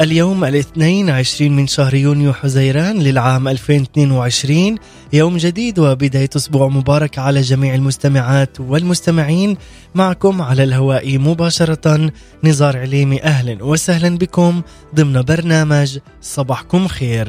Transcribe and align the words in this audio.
اليوم 0.00 0.44
الاثنين 0.44 1.10
عشرين 1.10 1.56
من 1.56 1.66
شهر 1.66 1.94
يونيو 1.94 2.32
حزيران 2.32 2.98
للعام 2.98 3.48
2022 3.48 4.76
يوم 5.12 5.36
جديد 5.36 5.78
وبداية 5.78 6.28
أسبوع 6.36 6.68
مبارك 6.68 7.18
على 7.18 7.40
جميع 7.40 7.74
المستمعات 7.74 8.60
والمستمعين. 8.60 9.56
معكم 9.94 10.42
على 10.42 10.64
الهواء 10.64 11.18
مباشرة 11.18 12.12
نزار 12.44 12.78
عليمي. 12.78 13.22
أهلا 13.22 13.64
وسهلا 13.64 14.18
بكم 14.18 14.62
ضمن 14.94 15.22
برنامج 15.22 15.98
صباحكم 16.20 16.88
خير. 16.88 17.28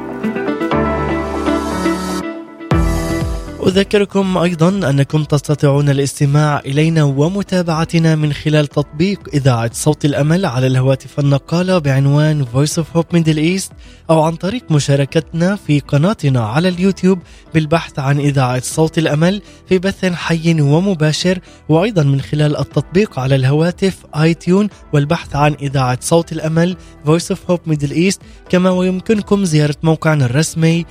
أذكركم 3.67 4.37
أيضا 4.37 4.69
أنكم 4.69 5.23
تستطيعون 5.23 5.89
الاستماع 5.89 6.59
إلينا 6.59 7.03
ومتابعتنا 7.03 8.15
من 8.15 8.33
خلال 8.33 8.67
تطبيق 8.67 9.19
إذاعة 9.33 9.69
صوت 9.73 10.05
الأمل 10.05 10.45
على 10.45 10.67
الهواتف 10.67 11.19
النقالة 11.19 11.77
بعنوان 11.77 12.45
Voice 12.45 12.81
of 12.81 12.97
Hope 12.97 13.17
Middle 13.17 13.37
East 13.37 13.73
أو 14.09 14.21
عن 14.21 14.35
طريق 14.35 14.71
مشاركتنا 14.71 15.55
في 15.55 15.79
قناتنا 15.79 16.45
على 16.45 16.69
اليوتيوب 16.69 17.19
بالبحث 17.53 17.99
عن 17.99 18.19
إذاعة 18.19 18.61
صوت 18.61 18.97
الأمل 18.97 19.41
في 19.69 19.79
بث 19.79 20.05
حي 20.05 20.61
ومباشر 20.61 21.39
وأيضا 21.69 22.03
من 22.03 22.21
خلال 22.21 22.57
التطبيق 22.57 23.19
على 23.19 23.35
الهواتف 23.35 23.97
آي 24.15 24.33
تيون 24.33 24.69
والبحث 24.93 25.35
عن 25.35 25.53
إذاعة 25.61 25.97
صوت 26.01 26.31
الأمل 26.31 26.77
Voice 27.05 27.35
of 27.35 27.51
Hope 27.51 27.73
Middle 27.73 27.93
East 27.93 28.19
كما 28.49 28.69
ويمكنكم 28.69 29.45
زيارة 29.45 29.75
موقعنا 29.83 30.25
الرسمي 30.25 30.85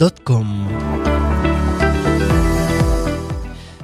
voiceofhope.com 0.00 0.46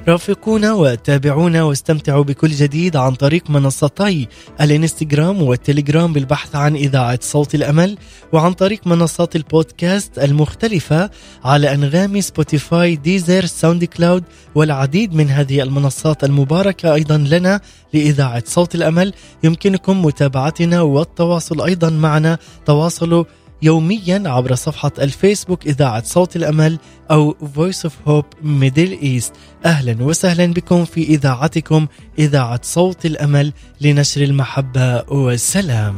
رافقونا 0.07 0.73
وتابعونا 0.73 1.63
واستمتعوا 1.63 2.23
بكل 2.23 2.49
جديد 2.49 2.95
عن 2.95 3.15
طريق 3.15 3.49
منصتي 3.49 4.27
الانستغرام 4.61 5.41
والتليجرام 5.41 6.13
بالبحث 6.13 6.55
عن 6.55 6.75
إذاعة 6.75 7.19
صوت 7.21 7.55
الأمل 7.55 7.97
وعن 8.33 8.53
طريق 8.53 8.87
منصات 8.87 9.35
البودكاست 9.35 10.19
المختلفة 10.19 11.09
على 11.43 11.73
أنغامي 11.73 12.21
سبوتيفاي 12.21 12.95
ديزر 12.95 13.45
ساوند 13.45 13.83
كلاود 13.83 14.23
والعديد 14.55 15.13
من 15.13 15.29
هذه 15.29 15.61
المنصات 15.61 16.23
المباركة 16.23 16.93
أيضا 16.93 17.17
لنا 17.17 17.61
لإذاعة 17.93 18.43
صوت 18.45 18.75
الأمل. 18.75 19.13
يمكنكم 19.43 20.05
متابعتنا 20.05 20.81
والتواصل 20.81 21.61
أيضا 21.61 21.89
معنا. 21.89 22.37
تواصلوا 22.65 23.23
يوميا 23.61 24.23
عبر 24.25 24.55
صفحة 24.55 24.91
الفيسبوك 24.99 25.65
إذاعة 25.65 26.03
صوت 26.03 26.35
الأمل 26.35 26.79
أو 27.11 27.35
Voice 27.55 27.89
of 27.89 27.93
Hope 28.07 28.43
Middle 28.43 29.03
East. 29.03 29.31
أهلا 29.65 30.03
وسهلا 30.03 30.53
بكم 30.53 30.85
في 30.85 31.03
إذاعتكم 31.03 31.87
إذاعة 32.19 32.59
صوت 32.63 33.05
الأمل 33.05 33.53
لنشر 33.81 34.21
المحبة 34.21 35.03
والسلام. 35.11 35.95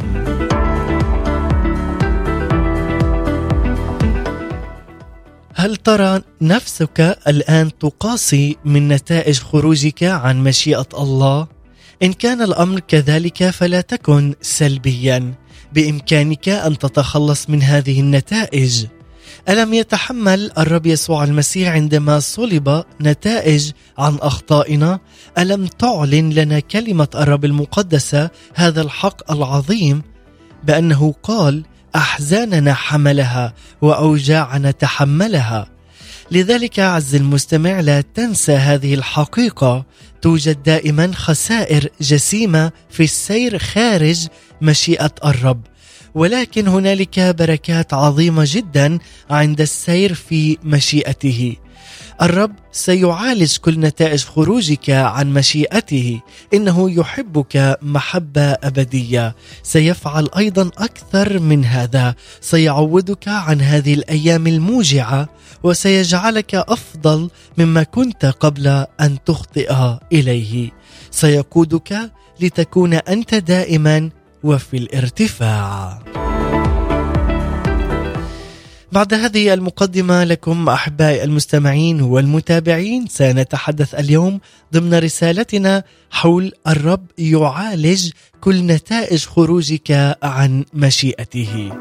هل 5.56 5.76
ترى 5.76 6.22
نفسك 6.42 7.18
الآن 7.28 7.78
تقاسي 7.78 8.58
من 8.66 8.88
نتائج 8.88 9.40
خروجك 9.40 10.04
عن 10.04 10.44
مشيئة 10.44 10.88
الله؟ 10.94 11.48
إن 12.04 12.14
كان 12.14 12.42
الأمر 12.42 12.80
كذلك 12.80 13.50
فلا 13.50 13.82
تكن 13.82 14.34
سلبيا. 14.42 15.34
بإمكانك 15.74 16.50
أن 16.50 16.78
تتخلص 16.78 17.50
من 17.50 17.64
هذه 17.64 18.00
النتائج. 18.00 18.86
ألم 19.50 19.74
يتحمل 19.74 20.52
الرب 20.58 20.86
يسوع 20.86 21.24
المسيح 21.24 21.70
عندما 21.70 22.20
صلب 22.20 22.84
نتائج 23.02 23.72
عن 23.98 24.16
أخطائنا؟ 24.16 25.00
ألم 25.38 25.68
تعلن 25.68 26.30
لنا 26.30 26.60
كلمة 26.60 27.08
الرب 27.16 27.46
المقدسة 27.46 28.30
هذا 28.56 28.82
الحق 28.82 29.32
العظيم 29.32 30.02
بأنه 30.64 31.14
قال 31.24 31.64
أحزاننا 31.96 32.74
حملها 32.74 33.54
وأوجاعنا 33.82 34.72
تحملها؟ 34.72 35.79
لذلك 36.32 36.80
عز 36.80 37.16
المستمع 37.16 37.80
لا 37.80 38.02
تنسى 38.02 38.54
هذه 38.54 38.94
الحقيقة. 38.94 39.86
توجد 40.22 40.64
دائما 40.64 41.12
خسائر 41.16 41.90
جسيمة 42.02 42.72
في 42.90 43.04
السير 43.04 43.58
خارج 43.58 44.28
مشيئة 44.62 45.12
الرب. 45.26 45.62
ولكن 46.16 46.68
هنالك 46.68 47.20
بركات 47.20 47.94
عظيمة 47.94 48.44
جدا 48.48 49.00
عند 49.30 49.62
السير 49.62 50.14
في 50.14 50.58
مشيئته. 50.64 51.56
الرب 52.22 52.52
سيعالج 52.72 53.58
كل 53.58 53.80
نتائج 53.80 54.24
خروجك 54.24 54.90
عن 54.90 55.34
مشيئته. 55.34 56.22
إنه 56.54 56.92
يحبك 56.92 57.78
محبة 57.82 58.42
أبدية. 58.42 59.36
سيفعل 59.64 60.30
أيضا 60.38 60.72
أكثر 60.78 61.40
من 61.40 61.66
هذا. 61.66 62.16
سيعوضك 62.42 63.28
عن 63.28 63.62
هذه 63.62 63.94
الأيام 63.94 64.48
الموجعة. 64.48 65.30
وسيجعلك 65.64 66.56
أفضل 66.56 67.30
مما 67.58 67.84
كنت 67.84 68.26
قبل 68.26 68.68
أن 69.02 69.18
تخطئ 69.26 69.74
إليه. 70.14 70.72
سيقودك 71.12 72.12
لتكون 72.40 72.94
أنت 72.94 73.36
دائما 73.36 74.10
وفي 74.44 74.78
الارتفاع. 74.78 76.00
بعد 78.92 79.14
هذه 79.14 79.54
المقدمة 79.54 80.24
لكم 80.24 80.70
أحبائي 80.70 81.24
المستمعين 81.24 82.02
والمتابعين 82.02 83.08
سنتحدث 83.08 83.96
اليوم 83.96 84.40
ضمن 84.74 84.94
رسالتنا 84.94 85.84
حول 86.12 86.52
الرب 86.68 87.06
يعالج 87.18 88.12
كل 88.42 88.66
نتائج 88.66 89.26
خروجك 89.26 90.18
عن 90.24 90.66
مشيئته. 90.74 91.72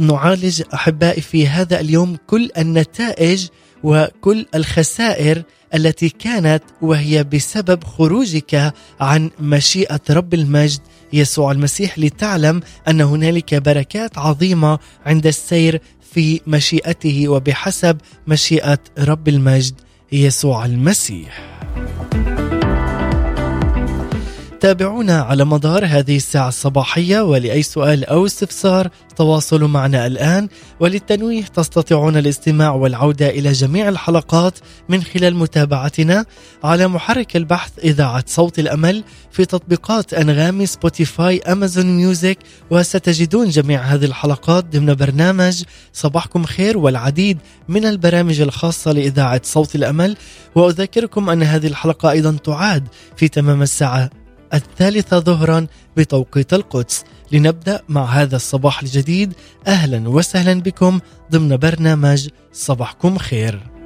وسنعالج 0.00 0.62
أحبائي 0.74 1.20
في 1.20 1.48
هذا 1.48 1.80
اليوم 1.80 2.16
كل 2.26 2.50
النتائج 2.58 3.46
وكل 3.82 4.46
الخسائر 4.54 5.42
التي 5.74 6.08
كانت 6.08 6.62
وهي 6.82 7.24
بسبب 7.24 7.84
خروجك 7.84 8.72
عن 9.00 9.30
مشيئة 9.40 10.00
رب 10.10 10.34
المجد 10.34 10.80
يسوع 11.12 11.52
المسيح 11.52 11.98
لتعلم 11.98 12.60
أن 12.88 13.00
هنالك 13.00 13.54
بركات 13.54 14.18
عظيمة 14.18 14.78
عند 15.06 15.26
السير 15.26 15.80
في 16.12 16.40
مشيئته 16.46 17.28
وبحسب 17.28 17.96
مشيئة 18.26 18.78
رب 18.98 19.28
المجد 19.28 19.74
يسوع 20.12 20.64
المسيح. 20.64 21.57
تابعونا 24.60 25.20
على 25.20 25.44
مدار 25.44 25.86
هذه 25.86 26.16
الساعة 26.16 26.48
الصباحية 26.48 27.20
ولأي 27.20 27.62
سؤال 27.62 28.04
أو 28.04 28.26
استفسار 28.26 28.88
تواصلوا 29.16 29.68
معنا 29.68 30.06
الآن. 30.06 30.48
وللتنويه 30.80 31.42
تستطيعون 31.42 32.16
الاستماع 32.16 32.70
والعودة 32.70 33.28
إلى 33.28 33.52
جميع 33.52 33.88
الحلقات 33.88 34.58
من 34.88 35.02
خلال 35.02 35.36
متابعتنا. 35.36 36.24
على 36.64 36.88
محرك 36.88 37.36
البحث 37.36 37.70
إذاعة 37.84 38.24
صوت 38.26 38.58
الأمل 38.58 39.04
في 39.30 39.44
تطبيقات 39.44 40.14
أنغامي 40.14 40.66
سبوتيفاي 40.66 41.38
أمازون 41.38 41.86
ميوزك 41.96 42.38
وستجدون 42.70 43.48
جميع 43.48 43.82
هذه 43.82 44.04
الحلقات 44.04 44.64
ضمن 44.76 44.94
برنامج 44.94 45.62
صباحكم 45.92 46.44
خير 46.44 46.78
والعديد 46.78 47.38
من 47.68 47.84
البرامج 47.84 48.40
الخاصة 48.40 48.92
لإذاعة 48.92 49.40
صوت 49.44 49.74
الأمل. 49.74 50.16
وأذكركم 50.54 51.30
أن 51.30 51.42
هذه 51.42 51.66
الحلقة 51.66 52.10
أيضا 52.10 52.36
تعاد 52.44 52.88
في 53.16 53.28
تمام 53.28 53.62
الساعة 53.62 54.10
الثالثة 54.54 55.18
ظهرا 55.18 55.66
بتوقيت 55.96 56.54
القدس 56.54 57.04
لنبدأ 57.32 57.82
مع 57.88 58.04
هذا 58.04 58.36
الصباح 58.36 58.82
الجديد. 58.82 59.32
أهلا 59.66 60.08
وسهلا 60.08 60.60
بكم 60.60 61.00
ضمن 61.32 61.56
برنامج 61.56 62.28
صباحكم 62.52 63.18
خير. 63.18 63.77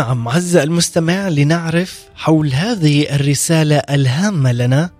نعم 0.00 0.28
عز 0.28 0.56
المستمع 0.56 1.28
لنعرف 1.28 2.04
حول 2.14 2.52
هذه 2.52 3.14
الرسالة 3.14 3.76
الهامة 3.76 4.52
لنا 4.52 4.90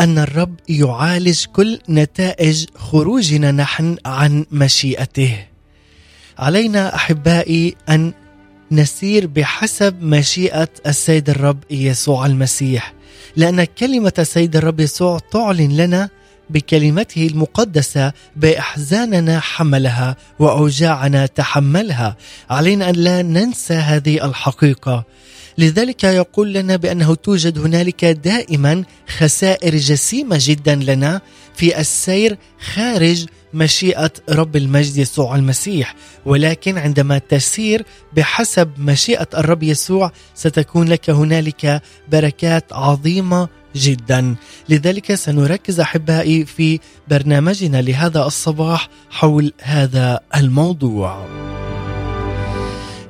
أن 0.00 0.18
الرب 0.18 0.54
يعالج 0.68 1.44
كل 1.44 1.78
نتائج 1.88 2.64
خروجنا 2.74 3.52
نحن 3.52 3.96
عن 4.06 4.46
مشيئته. 4.50 5.46
علينا 6.38 6.94
أحبائي 6.94 7.76
أن 7.88 8.12
نسير 8.72 9.26
بحسب 9.26 10.02
مشيئة 10.02 10.68
السيد 10.86 11.30
الرب 11.30 11.58
يسوع 11.70 12.26
المسيح، 12.26 12.94
لأن 13.36 13.64
كلمة 13.64 14.12
السيد 14.18 14.56
الرب 14.56 14.80
يسوع 14.80 15.18
تعلن 15.32 15.76
لنا 15.76 16.08
بكلمته 16.50 17.26
المقدسة 17.26 18.12
بأحزاننا 18.36 19.40
حملها 19.40 20.16
وأوجاعنا 20.38 21.26
تحملها. 21.26 22.16
علينا 22.50 22.90
أن 22.90 22.94
لا 22.94 23.22
ننسى 23.22 23.74
هذه 23.74 24.24
الحقيقة. 24.26 25.04
لذلك 25.58 26.04
يقول 26.04 26.52
لنا 26.52 26.76
بأنه 26.76 27.14
توجد 27.14 27.58
هنالك 27.58 28.04
دائما 28.04 28.84
خسائر 29.18 29.76
جسيمة 29.76 30.38
جدا 30.40 30.74
لنا 30.74 31.20
في 31.54 31.80
السير 31.80 32.38
خارج 32.74 33.26
مشيئة 33.54 34.10
رب 34.28 34.56
المجد 34.56 34.96
يسوع 34.96 35.36
المسيح. 35.36 35.94
ولكن 36.26 36.78
عندما 36.78 37.18
تسير 37.18 37.84
بحسب 38.12 38.70
مشيئة 38.78 39.28
الرب 39.34 39.62
يسوع 39.62 40.12
ستكون 40.34 40.88
لك 40.88 41.10
هنالك 41.10 41.82
بركات 42.08 42.72
عظيمة 42.72 43.48
جدا. 43.76 44.36
لذلك 44.68 45.14
سنركز 45.14 45.80
أحبائي 45.80 46.44
في 46.44 46.80
برنامجنا 47.08 47.82
لهذا 47.82 48.26
الصباح 48.26 48.88
حول 49.10 49.52
هذا 49.62 50.20
الموضوع. 50.36 51.26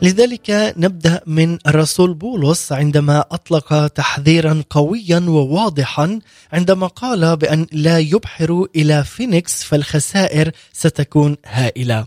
لذلك 0.03 0.75
نبدأ 0.77 1.21
من 1.27 1.59
الرسول 1.67 2.15
بولس 2.15 2.73
عندما 2.73 3.25
أطلق 3.31 3.87
تحذيرا 3.87 4.63
قويا 4.71 5.19
وواضحا 5.29 6.19
عندما 6.53 6.87
قال 6.87 7.37
بأن 7.37 7.67
لا 7.73 7.99
يبحروا 7.99 8.67
إلى 8.77 9.05
فينيكس 9.05 9.63
فالخسائر 9.63 10.51
ستكون 10.73 11.37
هائلة. 11.47 12.07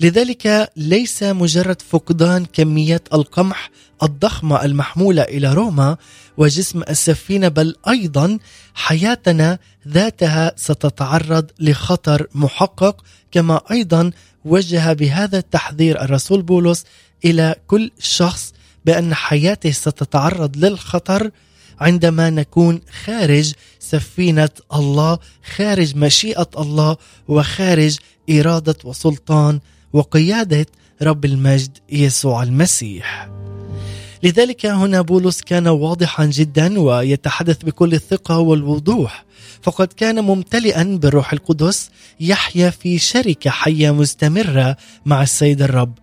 لذلك 0.00 0.72
ليس 0.76 1.22
مجرد 1.22 1.82
فقدان 1.82 2.44
كميات 2.52 3.08
القمح 3.14 3.70
الضخمة 4.02 4.64
المحمولة 4.64 5.22
إلى 5.22 5.54
روما 5.54 5.96
وجسم 6.36 6.82
السفينه 6.82 7.48
بل 7.48 7.76
أيضا 7.88 8.38
حياتنا 8.74 9.58
ذاتها 9.88 10.52
ستتعرض 10.56 11.50
لخطر 11.58 12.26
محقق 12.34 13.04
كما 13.32 13.60
أيضا 13.70 14.10
وجه 14.44 14.92
بهذا 14.92 15.38
التحذير 15.38 16.02
الرسول 16.02 16.42
بولس 16.42 16.84
إلى 17.24 17.54
كل 17.66 17.90
شخص 17.98 18.54
بأن 18.84 19.14
حياته 19.14 19.70
ستتعرض 19.70 20.56
للخطر 20.56 21.30
عندما 21.80 22.30
نكون 22.30 22.80
خارج 23.04 23.52
سفينة 23.80 24.50
الله 24.74 25.18
خارج 25.56 25.96
مشيئة 25.96 26.50
الله 26.58 26.96
وخارج 27.28 27.96
إرادة 28.30 28.76
وسلطان 28.84 29.60
وقيادة 29.92 30.66
رب 31.02 31.24
المجد 31.24 31.78
يسوع 31.90 32.42
المسيح. 32.42 33.35
لذلك 34.22 34.66
هنا 34.66 35.00
بولس 35.00 35.40
كان 35.40 35.68
واضحا 35.68 36.24
جدا 36.24 36.80
ويتحدث 36.80 37.62
بكل 37.64 37.94
الثقة 37.94 38.38
والوضوح. 38.38 39.24
فقد 39.62 39.88
كان 39.88 40.24
ممتلئا 40.24 40.98
بالروح 41.02 41.32
القدس 41.32 41.90
يحيا 42.20 42.70
في 42.70 42.98
شركة 42.98 43.50
حية 43.50 43.90
مستمرة 43.90 44.76
مع 45.06 45.22
السيد 45.22 45.62
الرب. 45.62 45.98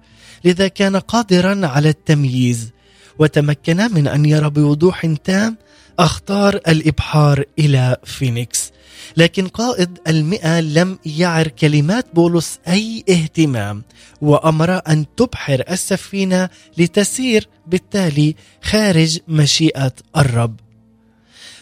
لذا 0.46 0.68
كان 0.68 0.96
قادرا 0.96 1.68
على 1.68 1.90
التمييز. 1.90 2.72
وتمكن 3.20 3.78
من 3.94 4.08
أن 4.08 4.26
يرى 4.26 4.50
بوضوح 4.50 5.06
تام 5.24 5.58
أخطار 6.00 6.60
الإبحار 6.68 7.44
إلى 7.60 7.98
فينيكس. 8.04 8.73
لكن 9.18 9.48
قائد 9.48 10.00
المئة 10.08 10.60
لم 10.60 11.00
يعر 11.06 11.48
كلمات 11.48 12.06
بولس 12.14 12.60
أي 12.68 13.04
اهتمام 13.10 13.84
وأمر 14.22 14.82
أن 14.88 15.06
تبحر 15.18 15.64
السفينة 15.70 16.50
لتسير 16.78 17.48
بالتالي 17.68 18.36
خارج 18.62 19.20
مشيئة 19.28 19.94
الرب. 20.18 20.60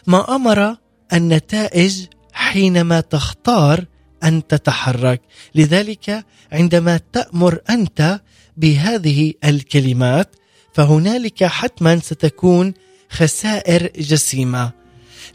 ما 0.08 0.36
أمر 0.36 0.76
النتائج 1.14 2.06
حينما 2.34 3.02
تختار 3.02 3.86
أن 4.24 4.48
تتحرك. 4.48 5.22
لذلك 5.56 6.26
عندما 6.52 7.00
تأمر 7.14 7.60
أنت 7.70 8.20
بهذه 8.58 9.34
الكلمات 9.44 10.36
فهنالك 10.74 11.44
حتما 11.44 12.00
ستكون 12.00 12.74
خسائر 13.10 13.92
جسيمة. 13.98 14.72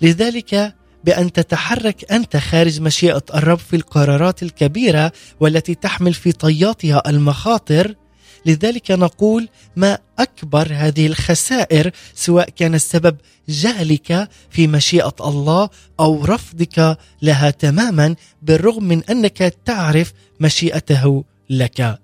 لذلك 0.02 0.74
بأن 1.06 1.32
تتحرك 1.32 2.12
أنت 2.12 2.36
خارج 2.36 2.80
مشيئة 2.80 3.22
الرب 3.34 3.58
في 3.58 3.76
القرارات 3.76 4.42
الكبيرة 4.42 5.12
والتي 5.40 5.74
تحمل 5.74 6.14
في 6.14 6.32
طياتها 6.32 7.02
المخاطر. 7.10 7.94
لذلك 8.46 8.90
نقول 8.90 9.48
ما 9.76 9.98
أكبر 10.18 10.68
هذه 10.72 11.06
الخسائر 11.06 11.90
سواء 12.14 12.50
كان 12.50 12.74
السبب 12.74 13.16
جهلك 13.48 14.28
في 14.50 14.66
مشيئة 14.66 15.14
الله 15.20 15.68
أو 16.00 16.24
رفضك 16.24 16.98
لها 17.22 17.50
تماما 17.50 18.14
بالرغم 18.42 18.84
من 18.84 19.04
أنك 19.04 19.54
تعرف 19.64 20.12
مشيئته 20.40 21.24
لك. 21.50 21.98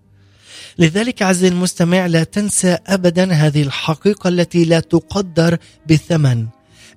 لذلك 0.78 1.22
عزيزي 1.22 1.48
المستمع 1.48 2.06
لا 2.06 2.24
تنسى 2.24 2.78
ابدا 2.86 3.32
هذه 3.32 3.62
الحقيقة 3.62 4.28
التي 4.28 4.64
لا 4.64 4.80
تقدر 4.80 5.58
بثمن. 5.90 6.46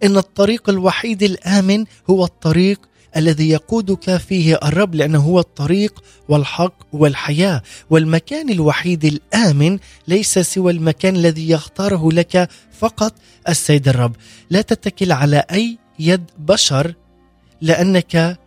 إن 0.04 0.18
الطريق 0.18 0.70
الوحيد 0.70 1.24
الآمن 1.24 1.86
هو 2.10 2.24
الطريق 2.26 2.80
الذي 3.18 3.50
يقودك 3.50 4.18
فيه 4.18 4.60
الرب 4.64 4.96
لأنه 4.96 5.20
هو 5.20 5.40
الطريق 5.40 6.04
والحق 6.30 6.74
والحياة. 6.94 7.62
والمكان 7.90 8.50
الوحيد 8.50 9.06
الآمن 9.06 9.80
ليس 10.08 10.40
سوى 10.40 10.72
المكان 10.72 11.16
الذي 11.16 11.50
يختاره 11.50 12.12
لك 12.12 12.50
فقط 12.80 13.14
السيد 13.50 13.88
الرب. 13.88 14.16
لا 14.50 14.62
تتكل 14.62 15.12
على 15.12 15.44
أي 15.52 15.78
يد 16.00 16.24
بشر 16.38 16.94
لأنك 17.62 18.40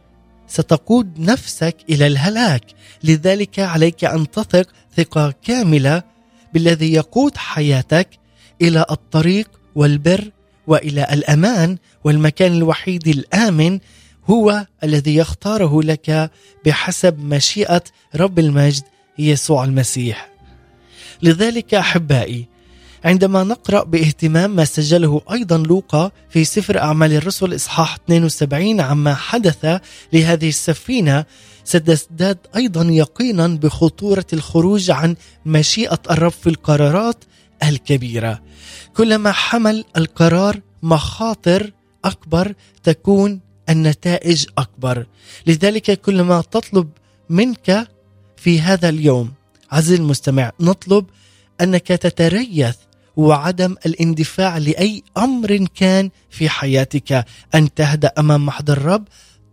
ستقود 0.49 1.21
نفسك 1.21 1.77
إلى 1.91 2.07
الهلاك. 2.07 2.65
لذلك 3.05 3.59
عليك 3.59 4.05
أن 4.05 4.31
تثق 4.31 4.69
ثقة 4.97 5.35
كاملة 5.43 6.03
بالذي 6.55 6.93
يقود 6.93 7.37
حياتك 7.37 8.09
إلى 8.63 8.85
الطريق 8.91 9.51
والبر 9.75 10.31
وإلى 10.69 11.07
الأمان 11.13 11.77
والمكان 12.05 12.53
الوحيد 12.53 13.09
الآمن 13.09 13.79
هو 14.31 14.67
الذي 14.85 15.17
يختاره 15.17 15.83
لك 15.83 16.31
بحسب 16.67 17.19
مشيئة 17.19 17.83
رب 18.17 18.39
المجد 18.39 18.83
يسوع 19.19 19.65
المسيح. 19.65 20.31
لذلك 21.23 21.75
أحبائي 21.75 22.47
عندما 23.05 23.45
نقرأ 23.45 23.85
باهتمام 23.85 24.57
ما 24.57 24.65
سجله 24.65 25.21
أيضا 25.33 25.59
لوقا 25.59 26.11
في 26.31 26.45
سفر 26.45 26.79
أعمال 26.79 27.13
الرسل 27.13 27.55
إصحاح 27.55 27.99
72 28.05 28.81
عما 28.81 29.15
حدث 29.15 29.81
لهذه 30.13 30.49
السفينة 30.49 31.25
ستزداد 31.65 32.39
أيضا 32.57 32.85
يقينا 32.85 33.47
بخطورة 33.47 34.27
الخروج 34.33 34.91
عن 34.91 35.17
مشيئة 35.47 35.99
الرب 36.11 36.31
في 36.31 36.49
القرارات 36.49 37.25
الكبيرة. 37.63 38.43
كلما 38.97 39.33
حمل 39.33 39.85
القرار 39.97 40.61
مخاطر 40.83 41.73
أكبر 42.05 42.55
تكون 42.83 43.41
النتائج 43.69 44.47
أكبر 44.59 45.07
لذلك 45.47 46.01
كلما 46.01 46.41
تطلب 46.41 46.89
منك 47.31 47.89
في 48.37 48.61
هذا 48.61 48.89
اليوم 48.89 49.33
عزيزي 49.71 49.97
المستمع 49.97 50.53
نطلب 50.61 51.07
أنك 51.61 51.87
تتريث 51.87 52.77
وعدم 53.17 53.77
الاندفاع 53.87 54.59
لأي 54.59 55.03
أمر 55.17 55.67
كان 55.75 56.11
في 56.31 56.49
حياتك 56.49 57.25
أن 57.55 57.75
تهدأ 57.75 58.13
أمام 58.19 58.47
محضر 58.47 58.77
الرب 58.77 59.05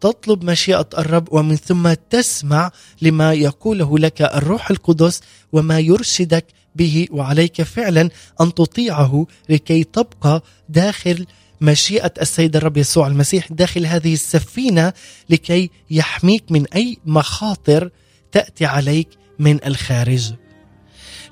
تطلب 0.02 0.44
مشيئة 0.44 0.90
الرب 0.98 1.28
ومن 1.32 1.56
ثم 1.56 1.94
تسمع 1.94 2.72
لما 3.02 3.34
يقوله 3.34 4.00
لك 4.00 4.22
الروح 4.22 4.70
القدس 4.72 5.22
وما 5.52 5.80
يرشدك 5.80 6.46
به 6.76 7.08
وعليك 7.12 7.62
فعلا 7.62 8.10
أن 8.42 8.54
تطيعه 8.54 9.28
لكي 9.50 9.84
تبقى 9.84 10.44
داخل 10.70 11.26
مشيئة 11.62 12.14
السيد 12.22 12.56
الرب 12.56 12.78
يسوع 12.78 13.08
المسيح 13.08 13.52
داخل 13.52 13.86
هذه 13.86 14.14
السفينة 14.14 14.94
لكي 15.30 15.70
يحميك 15.92 16.44
من 16.52 16.66
أي 16.76 16.98
مخاطر 17.06 17.90
تأتي 18.32 18.66
عليك 18.66 19.08
من 19.40 19.66
الخارج. 19.66 20.34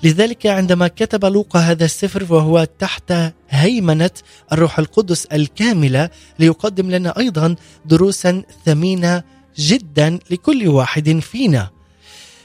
لذلك 0.02 0.46
عندما 0.46 0.88
كتب 0.88 1.24
لوقا 1.24 1.60
هذا 1.60 1.84
السفر 1.84 2.32
وهو 2.32 2.66
تحت 2.78 3.12
هيمنة 3.50 4.10
الروح 4.52 4.78
القدس 4.78 5.24
الكاملة 5.26 6.10
ليقدم 6.38 6.90
لنا 6.90 7.18
أيضا 7.18 7.56
دروسا 7.84 8.42
ثمينة 8.64 9.22
جدا 9.58 10.18
لكل 10.30 10.68
واحد 10.68 11.18
فينا. 11.18 11.73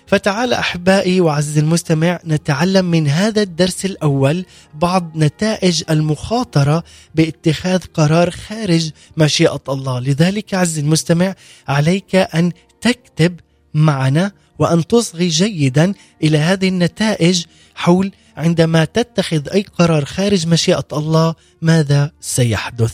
فتعال 0.10 0.54
أحبائي 0.54 1.22
وعزيزي 1.22 1.60
المستمع 1.60 2.20
نتعلم 2.28 2.86
من 2.86 3.08
هذا 3.08 3.42
الدرس 3.42 3.86
الأول 3.86 4.46
بعض 4.74 5.12
نتائج 5.16 5.84
المخاطرة 5.90 6.84
باتخاذ 7.16 7.80
قرار 7.94 8.32
خارج 8.32 8.92
مشيئة 9.18 9.62
الله، 9.70 10.00
لذلك 10.00 10.54
عزيزي 10.54 10.82
المستمع 10.82 11.36
عليك 11.68 12.16
أن 12.16 12.52
تكتب 12.82 13.40
معنا 13.74 14.32
وأن 14.60 14.88
تصغي 14.88 15.28
جيدا 15.28 15.94
إلى 16.24 16.38
هذه 16.38 16.68
النتائج 16.68 17.46
حول 17.76 18.12
عندما 18.38 18.86
تتخذ 18.86 19.50
أي 19.50 19.66
قرار 19.78 20.06
خارج 20.06 20.48
مشيئة 20.48 20.88
الله 20.94 21.36
ماذا 21.62 22.12
سيحدث. 22.22 22.94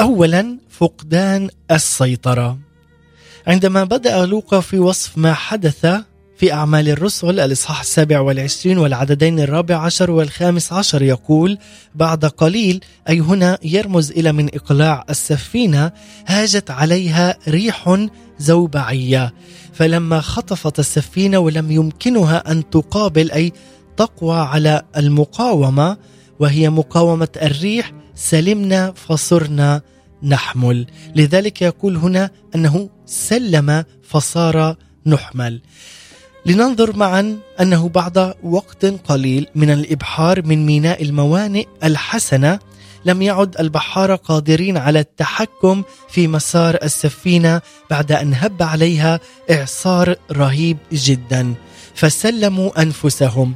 اولا 0.00 0.65
فقدان 0.78 1.50
السيطرة. 1.70 2.58
عندما 3.46 3.84
بدأ 3.84 4.26
لوقا 4.26 4.60
في 4.60 4.78
وصف 4.78 5.18
ما 5.18 5.34
حدث 5.34 5.86
في 6.36 6.52
أعمال 6.52 6.88
الرسل 6.88 7.40
الإصحاح 7.40 7.80
السابع 7.80 8.20
والعشرين 8.20 8.78
والعددين 8.78 9.40
الرابع 9.40 9.76
عشر 9.76 10.10
والخامس 10.10 10.72
عشر 10.72 11.02
يقول 11.02 11.58
بعد 11.94 12.24
قليل 12.24 12.84
أي 13.08 13.20
هنا 13.20 13.58
يرمز 13.62 14.10
إلى 14.10 14.32
من 14.32 14.54
إقلاع 14.54 15.04
السفينة 15.10 15.92
هاجت 16.26 16.70
عليها 16.70 17.38
ريح 17.48 18.06
زوبعية. 18.38 19.34
فلما 19.72 20.20
خطفت 20.20 20.78
السفينة 20.78 21.38
ولم 21.38 21.70
يمكنها 21.70 22.52
أن 22.52 22.70
تقابل 22.70 23.30
أي 23.30 23.52
تقوى 23.96 24.36
على 24.36 24.82
المقاومة 24.96 25.96
وهي 26.40 26.70
مقاومة 26.70 27.28
الريح 27.42 27.92
سلمنا 28.14 28.92
فصرنا 28.92 29.82
نحمل. 30.26 30.86
لذلك 31.14 31.62
يقول 31.62 31.96
هنا 31.96 32.30
أنه 32.54 32.90
سلم 33.06 33.84
فصار 34.02 34.76
نحمل. 35.06 35.60
لننظر 36.46 36.96
معا 36.96 37.38
أنه 37.60 37.88
بعد 37.88 38.34
وقت 38.42 38.84
قليل 38.86 39.46
من 39.54 39.70
الإبحار 39.70 40.46
من 40.46 40.66
ميناء 40.66 41.02
الموانئ 41.02 41.66
الحسنة 41.84 42.58
لم 43.04 43.22
يعد 43.22 43.60
البحاره 43.60 44.14
قادرين 44.14 44.76
على 44.76 45.00
التحكم 45.00 45.82
في 46.08 46.28
مسار 46.28 46.78
السفينة 46.82 47.60
بعد 47.90 48.12
أن 48.12 48.34
هب 48.34 48.62
عليها 48.62 49.20
إعصار 49.50 50.16
رهيب 50.32 50.76
جدا. 50.92 51.54
فسلموا 51.94 52.82
أنفسهم. 52.82 53.54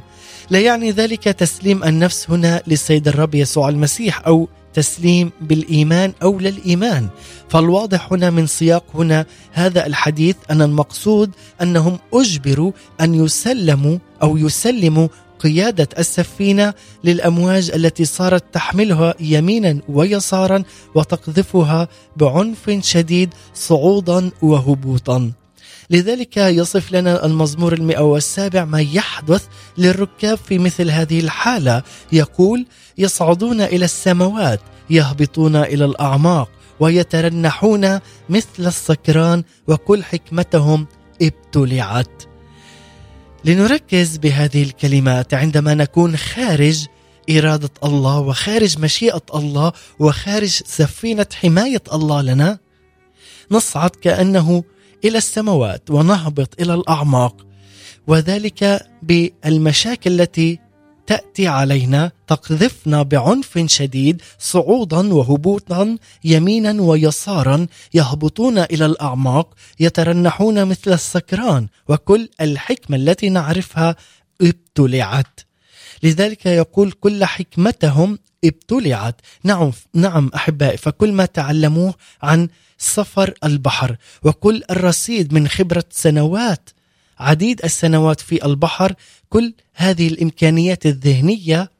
لا 0.49 0.59
يعني 0.59 0.91
ذلك 0.91 1.23
تسليم 1.23 1.83
النفس 1.83 2.29
هنا 2.29 2.61
للسيد 2.67 3.07
الرب 3.07 3.35
يسوع 3.35 3.69
المسيح 3.69 4.27
أو 4.27 4.47
تسليم 4.73 5.31
بالإيمان 5.41 6.13
أو 6.23 6.39
للايمان 6.39 7.09
فالواضح 7.49 8.13
هنا 8.13 8.29
من 8.29 8.47
سياق 8.47 8.83
هنا 8.93 9.25
هذا 9.51 9.85
الحديث 9.85 10.35
أن 10.51 10.61
المقصود 10.61 11.31
أنهم 11.61 11.99
أجبروا 12.13 12.71
أن 13.01 13.15
يسلموا 13.15 13.97
أو 14.23 14.37
يسلموا 14.37 15.07
قيادة 15.39 15.89
السفينة 15.99 16.73
للأمواج 17.03 17.71
التي 17.75 18.05
صارت 18.05 18.43
تحملها 18.53 19.13
يمينا 19.19 19.79
ويسارا 19.89 20.63
وتقذفها 20.95 21.87
بعنف 22.17 22.69
شديد 22.81 23.33
صعودا 23.53 24.31
وهبوطا. 24.41 25.31
لذلك 25.89 26.37
يصف 26.37 26.91
لنا 26.91 27.25
المزمور 27.25 27.73
المئة 27.73 28.01
والسابع 28.01 28.65
ما 28.65 28.81
يحدث 28.81 29.45
للركاب 29.77 30.37
في 30.37 30.57
مثل 30.57 30.89
هذه 30.89 31.19
الحالة. 31.19 31.83
يقول 32.11 32.65
يصعدون 32.97 33.61
إلى 33.61 33.85
السماوات 33.85 34.59
يهبطون 34.89 35.55
إلى 35.55 35.85
الأعماق 35.85 36.49
ويترنحون 36.79 37.99
مثل 38.29 38.47
السكران 38.59 39.43
وكل 39.67 40.03
حكمتهم 40.03 40.87
ابتلعت. 41.21 42.23
لنركز 43.45 44.17
بهذه 44.17 44.63
الكلمات 44.63 45.33
عندما 45.33 45.73
نكون 45.73 46.17
خارج 46.17 46.85
إرادة 47.29 47.69
الله 47.83 48.19
وخارج 48.19 48.79
مشيئة 48.79 49.21
الله 49.35 49.71
وخارج 49.99 50.49
سفينة 50.49 51.25
حماية 51.41 51.83
الله 51.93 52.21
لنا 52.21 52.59
نصعد 53.51 53.89
كأنه 53.89 54.63
إلى 55.05 55.17
السماوات 55.17 55.91
ونهبط 55.91 56.61
إلى 56.61 56.73
الأعماق 56.73 57.45
وذلك 58.07 58.87
بالمشاكل 59.03 60.21
التي 60.21 60.59
تأتي 61.11 61.47
علينا 61.47 62.11
تقذفنا 62.27 63.03
بعنف 63.03 63.63
شديد 63.65 64.21
صعودا 64.39 65.13
وهبوطا 65.13 65.97
يمينا 66.23 66.81
ويسارا 66.81 67.67
يهبطون 67.93 68.57
إلى 68.57 68.85
الأعماق 68.85 69.53
يترنحون 69.79 70.65
مثل 70.65 70.93
السكران 70.93 71.67
وكل 71.87 72.29
الحكمة 72.41 72.97
التي 72.97 73.29
نعرفها 73.29 73.95
ابتلعت. 74.41 75.39
لذلك 76.03 76.45
يقول 76.45 76.91
كل 76.91 77.25
حكمتهم 77.25 78.19
ابتلعت. 78.43 79.21
نعم 79.43 79.71
نعم 79.93 80.31
أحبائي 80.35 80.77
فكل 80.77 81.11
ما 81.11 81.25
تعلموه 81.25 81.93
عن 82.21 82.47
سفر 82.77 83.33
البحر 83.43 83.95
وكل 84.23 84.63
الرصيد 84.71 85.33
من 85.33 85.47
خبرة 85.47 85.85
سنوات 85.89 86.69
عديد 87.21 87.61
السنوات 87.63 88.21
في 88.21 88.45
البحر 88.45 88.93
كل 89.31 89.53
هذه 89.73 90.07
الإمكانيات 90.07 90.85
الذهنية 90.85 91.71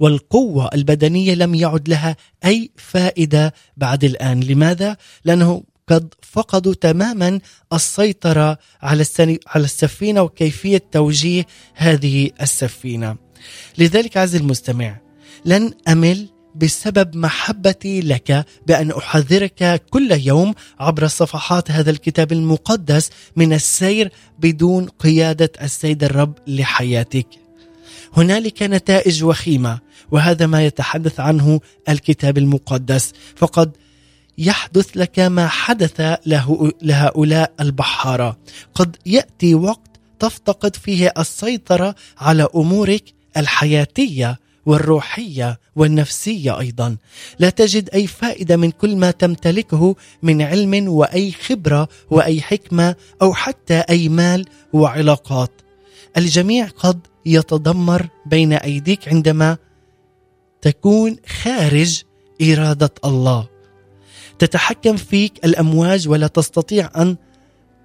والقوة 0.00 0.70
البدنية 0.74 1.34
لم 1.34 1.54
يعد 1.54 1.88
لها 1.88 2.16
أي 2.44 2.70
فائدة 2.76 3.54
بعد 3.76 4.04
الآن. 4.04 4.40
لماذا؟ 4.40 4.96
لأنه 5.24 5.62
قد 5.88 6.14
فقدوا 6.22 6.74
تماما 6.74 7.40
السيطرة 7.72 8.58
على 8.82 9.04
على 9.46 9.64
السفينة 9.64 10.22
وكيفية 10.22 10.82
توجيه 10.92 11.46
هذه 11.74 12.30
السفينة. 12.40 13.16
لذلك 13.78 14.16
عزيزي 14.16 14.44
المستمع 14.44 15.00
لن 15.44 15.74
أمل 15.88 16.28
بسبب 16.54 17.16
محبتي 17.16 18.00
لك 18.00 18.46
بأن 18.66 18.90
أحذرك 18.90 19.82
كل 19.90 20.12
يوم 20.12 20.54
عبر 20.80 21.06
صفحات 21.06 21.70
هذا 21.70 21.90
الكتاب 21.90 22.32
المقدس 22.32 23.10
من 23.36 23.52
السير 23.52 24.12
بدون 24.38 24.86
قيادة 24.86 25.52
السيد 25.62 26.04
الرب 26.04 26.34
لحياتك. 26.46 27.26
هنالك 28.16 28.62
نتائج 28.62 29.24
وخيمة 29.24 29.78
وهذا 30.10 30.46
ما 30.46 30.66
يتحدث 30.66 31.20
عنه 31.20 31.60
الكتاب 31.88 32.38
المقدس. 32.38 33.12
فقد 33.36 33.76
يحدث 34.38 34.96
لك 34.96 35.18
ما 35.18 35.48
حدث 35.48 36.00
له 36.26 36.72
لهؤلاء 36.82 37.52
البحارة. 37.60 38.38
قد 38.74 38.96
يأتي 39.06 39.54
وقت 39.54 39.90
تفتقد 40.18 40.76
فيه 40.76 41.12
السيطرة 41.18 41.94
على 42.18 42.48
أمورك 42.54 43.04
الحياتية. 43.36 44.41
والروحية 44.66 45.60
والنفسية 45.76 46.58
أيضا. 46.58 46.96
لا 47.38 47.50
تجد 47.50 47.90
أي 47.94 48.06
فائدة 48.06 48.56
من 48.56 48.70
كل 48.70 48.96
ما 48.96 49.10
تمتلكه 49.10 49.96
من 50.22 50.42
علم 50.42 50.88
وأي 50.88 51.32
خبرة 51.32 51.88
وأي 52.10 52.40
حكمة 52.40 52.96
أو 53.22 53.34
حتى 53.34 53.78
أي 53.90 54.08
مال 54.08 54.44
وعلاقات. 54.72 55.50
الجميع 56.16 56.66
قد 56.66 57.00
يتدمر 57.26 58.08
بين 58.26 58.52
أيديك 58.52 59.08
عندما 59.08 59.56
تكون 60.60 61.16
خارج 61.42 62.02
إرادة 62.42 62.90
الله. 63.04 63.48
تتحكم 64.38 64.96
فيك 64.96 65.44
الأمواج 65.44 66.08
ولا 66.08 66.26
تستطيع 66.26 66.90
أن 66.96 67.16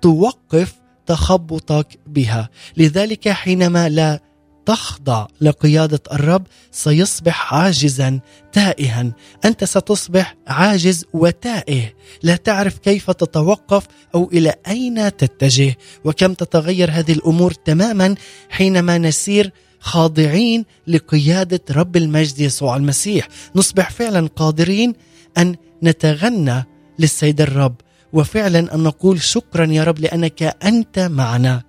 توقف 0.02 0.74
تخبطك 1.06 2.00
بها. 2.08 2.50
لذلك 2.78 3.30
حينما 3.30 3.90
لا 3.90 4.20
تخضع 4.68 5.28
لقيادة 5.42 6.00
الرب 6.12 6.48
سيصبح 6.72 7.54
عاجزا 7.54 8.20
تائها. 8.54 9.14
أنت 9.46 9.64
ستصبح 9.64 10.36
عاجز 10.48 11.06
وتائه. 11.14 11.94
لا 12.24 12.36
تعرف 12.36 12.78
كيف 12.78 13.12
تتوقف 13.12 13.84
أو 14.16 14.30
إلى 14.34 14.54
أين 14.68 15.18
تتجه. 15.18 15.76
وكم 16.06 16.34
تتغير 16.34 16.92
هذه 16.92 17.12
الأمور 17.12 17.52
تماما 17.52 18.16
حينما 18.50 18.98
نسير 18.98 19.52
خاضعين 19.80 20.66
لقيادة 20.88 21.62
رب 21.72 21.98
المجد 21.98 22.40
يسوع 22.40 22.76
المسيح. 22.76 23.28
نصبح 23.56 23.92
فعلا 23.92 24.28
قادرين 24.36 24.94
أن 25.38 25.56
نتغنى 25.84 26.66
للسيد 27.00 27.42
الرب 27.42 27.76
وفعلا 28.14 28.76
أن 28.76 28.84
نقول 28.84 29.22
شكرا 29.22 29.66
يا 29.66 29.84
رب 29.84 30.00
لأنك 30.00 30.44
أنت 30.44 31.00
معنا. 31.00 31.67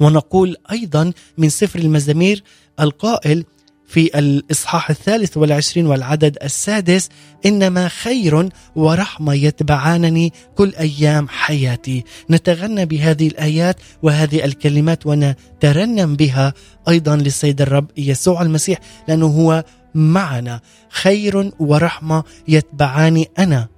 ونقول 0.00 0.56
أيضا 0.70 1.12
من 1.38 1.48
سفر 1.48 1.78
المزامير 1.78 2.42
القائل 2.80 3.44
في 3.86 4.18
الإصحاح 4.18 4.90
الثالث 4.90 5.36
والعشرين 5.36 5.86
والعدد 5.86 6.38
السادس 6.42 7.08
إنما 7.46 7.88
خير 7.88 8.48
ورحمة 8.76 9.34
يتبعانني 9.34 10.32
كل 10.54 10.74
أيام 10.74 11.28
حياتي. 11.28 12.04
نتغنى 12.30 12.86
بهذه 12.86 13.26
الآيات 13.26 13.76
وهذه 14.02 14.44
الكلمات 14.44 15.06
ونترنم 15.06 16.16
بها 16.16 16.54
أيضا 16.88 17.16
للسيد 17.16 17.60
الرب 17.60 17.90
يسوع 17.96 18.42
المسيح 18.42 18.78
لأنه 19.08 19.26
هو 19.26 19.64
معنا. 19.94 20.60
خير 20.90 21.50
ورحمة 21.58 22.24
يتبعاني 22.48 23.28
أنا 23.38 23.73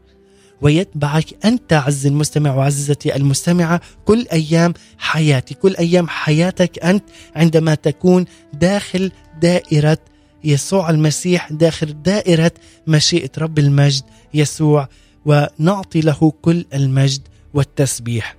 ويتبعك 0.62 1.44
أنت 1.44 1.72
عز 1.72 2.06
المستمع 2.06 2.54
وعزتي 2.54 3.16
المستمعة 3.16 3.80
كل 4.04 4.26
أيام 4.32 4.74
حياتي. 4.98 5.54
كل 5.54 5.76
أيام 5.76 6.08
حياتك 6.08 6.84
أنت 6.84 7.04
عندما 7.36 7.74
تكون 7.74 8.24
داخل 8.52 9.12
دائرة 9.42 9.98
يسوع 10.44 10.90
المسيح 10.90 11.52
داخل 11.52 12.02
دائرة 12.02 12.52
مشيئة 12.86 13.30
رب 13.38 13.58
المجد 13.58 14.02
يسوع 14.34 14.88
ونعطي 15.26 16.00
له 16.00 16.32
كل 16.42 16.64
المجد 16.74 17.22
والتسبيح. 17.54 18.36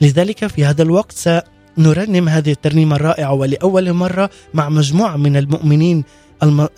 لذلك 0.00 0.46
في 0.46 0.64
هذا 0.64 0.82
الوقت 0.82 1.12
سنرنم 1.12 2.28
هذه 2.28 2.50
الترنيمة 2.50 2.96
الرائعة 2.96 3.32
ولأول 3.32 3.92
مرة 3.92 4.30
مع 4.54 4.68
مجموعة 4.68 5.16
من 5.16 5.36
المؤمنين 5.36 6.04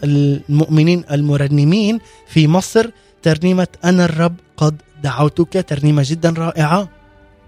المؤمنين 0.04 1.04
المرنمين 1.10 2.00
في 2.28 2.48
مصر 2.48 2.90
ترنيمة 3.22 3.68
أنا 3.84 4.04
الرب 4.04 4.34
قد 4.56 4.82
دعوتك 5.02 5.64
ترنيمة 5.68 6.02
جدا 6.06 6.34
رائعة. 6.38 6.88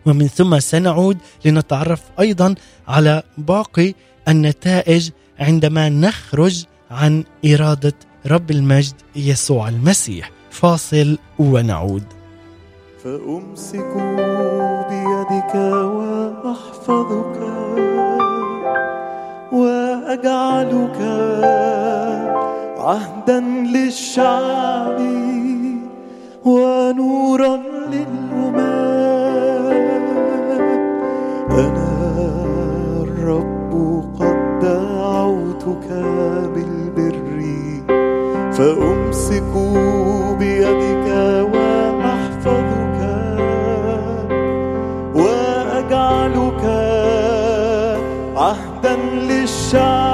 ومن 0.06 0.26
ثم 0.26 0.58
سنعود 0.58 1.18
لنتعرف 1.44 2.02
أيضا 2.20 2.54
على 2.88 3.22
باقي 3.38 3.94
النتائج 4.28 5.10
عندما 5.40 5.88
نخرج 5.88 6.64
عن 6.90 7.24
إرادة 7.46 7.92
رب 8.26 8.50
المجد 8.50 8.94
يسوع 9.16 9.68
المسيح. 9.68 10.30
فاصل 10.50 11.18
ونعود. 11.38 12.04
فأمسك 13.04 13.92
بيدك 14.90 15.54
وأحفظك 15.94 17.38
وأجعلك 19.52 21.00
عهدا 22.78 23.40
للشعب. 23.74 24.98
ونورا 26.44 27.56
للأمم 27.92 28.58
أنا 31.50 31.92
الرب 33.02 33.72
قد 34.20 34.58
دعوتك 34.62 35.88
بالبر 36.54 37.40
فأمسك 38.52 39.52
بيدك 40.38 41.06
وأحفظك 41.54 42.98
وأجعلك 45.14 46.64
عهدا 48.36 48.96
للشعب. 48.96 50.13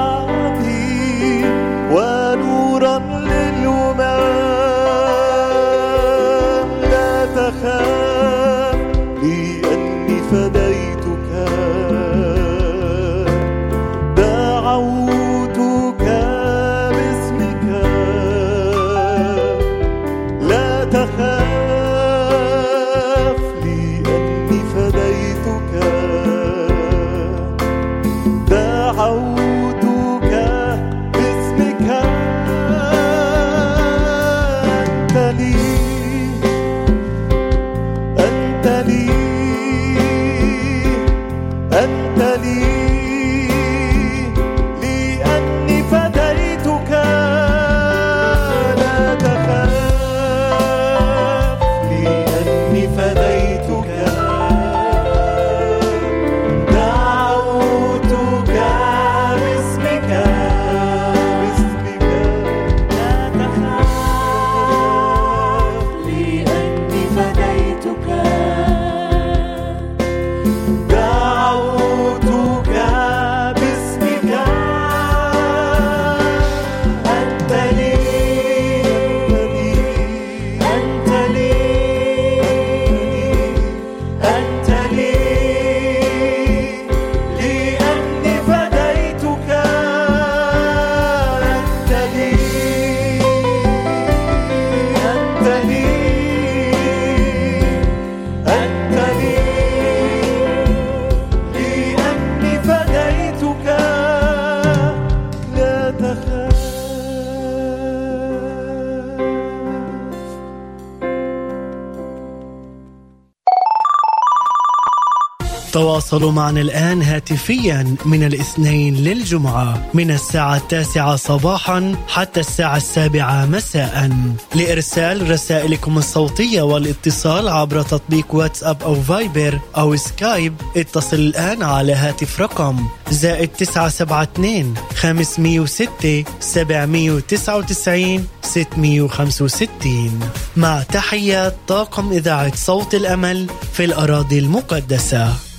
تواصلوا 116.01 116.31
معنا 116.31 116.61
الآن 116.61 117.01
هاتفيا 117.01 117.95
من 118.05 118.23
الاثنين 118.23 118.95
للجمعة 118.95 119.89
من 119.93 120.11
الساعة 120.11 120.57
التاسعة 120.57 121.15
صباحا 121.15 121.95
حتى 122.07 122.39
الساعة 122.39 122.77
السابعة 122.77 123.45
مساء. 123.45 124.11
لإرسال 124.55 125.31
رسائلكم 125.31 125.97
الصوتية 125.97 126.61
والاتصال 126.61 127.47
عبر 127.47 127.81
تطبيق 127.81 128.35
واتساب 128.35 128.83
أو 128.83 129.01
فايبر 129.01 129.59
أو 129.77 129.95
سكايب 129.95 130.53
اتصل 130.77 131.17
الآن 131.17 131.63
على 131.63 131.93
هاتف 131.93 132.41
رقم 132.41 132.87
زائد 133.11 133.47
تسعة 133.47 133.89
سبعة 133.89 134.23
اتنين 134.23 134.73
خمسمية 134.95 135.59
وستة 135.59 136.23
سبعمية 136.39 137.11
وتسعة 137.11 137.57
وتسعين 137.57 138.27
ستمية 138.41 139.01
وخمسة 139.01 139.45
وستين. 139.45 140.19
مع 140.57 140.83
تحيات 140.83 141.55
طاقم 141.67 142.11
إذاعة 142.11 142.55
صوت 142.55 142.95
الأمل 142.95 143.47
في 143.73 143.85
الأراضي 143.85 144.39
المقدسة. 144.39 145.50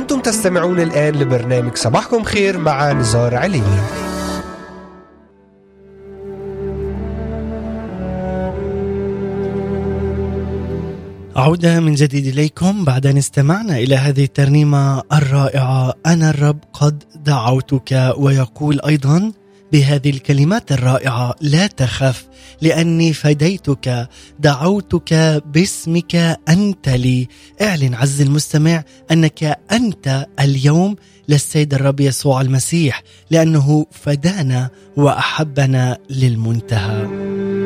أنتم 0.00 0.20
تستمعون 0.20 0.80
الآن 0.80 1.14
لبرنامج 1.14 1.76
صباحكم 1.76 2.22
خير 2.24 2.58
مع 2.58 2.92
نزار 2.92 3.36
عليني 3.36 3.80
عودة 11.36 11.80
من 11.80 11.94
جديد 11.94 12.26
إليكم 12.26 12.84
بعد 12.84 13.06
أن 13.06 13.16
استمعنا 13.16 13.78
إلى 13.78 13.96
هذه 13.96 14.24
الترنيمة 14.24 15.02
الرائعة. 15.12 15.94
أنا 16.06 16.30
الرب 16.30 16.58
قد 16.72 17.04
دعوتك 17.24 18.14
ويقول 18.16 18.80
أيضا 18.86 19.32
بهذه 19.72 20.10
الكلمات 20.10 20.72
الرائعة 20.72 21.34
لا 21.40 21.66
تخف 21.66 22.26
لأني 22.60 23.12
فديتك 23.12 24.08
دعوتك 24.38 25.42
باسمك 25.46 26.14
أنت 26.48 26.88
لي. 26.88 27.28
اعلن 27.62 27.94
عز 27.94 28.20
المستمع 28.20 28.84
أنك 29.10 29.58
أنت 29.72 30.26
اليوم 30.40 30.96
للسيد 31.28 31.74
الرب 31.74 32.00
يسوع 32.00 32.40
المسيح 32.40 33.02
لأنه 33.30 33.86
فدانا 33.90 34.70
وأحبنا 34.96 35.98
للمنتهى. 36.10 37.59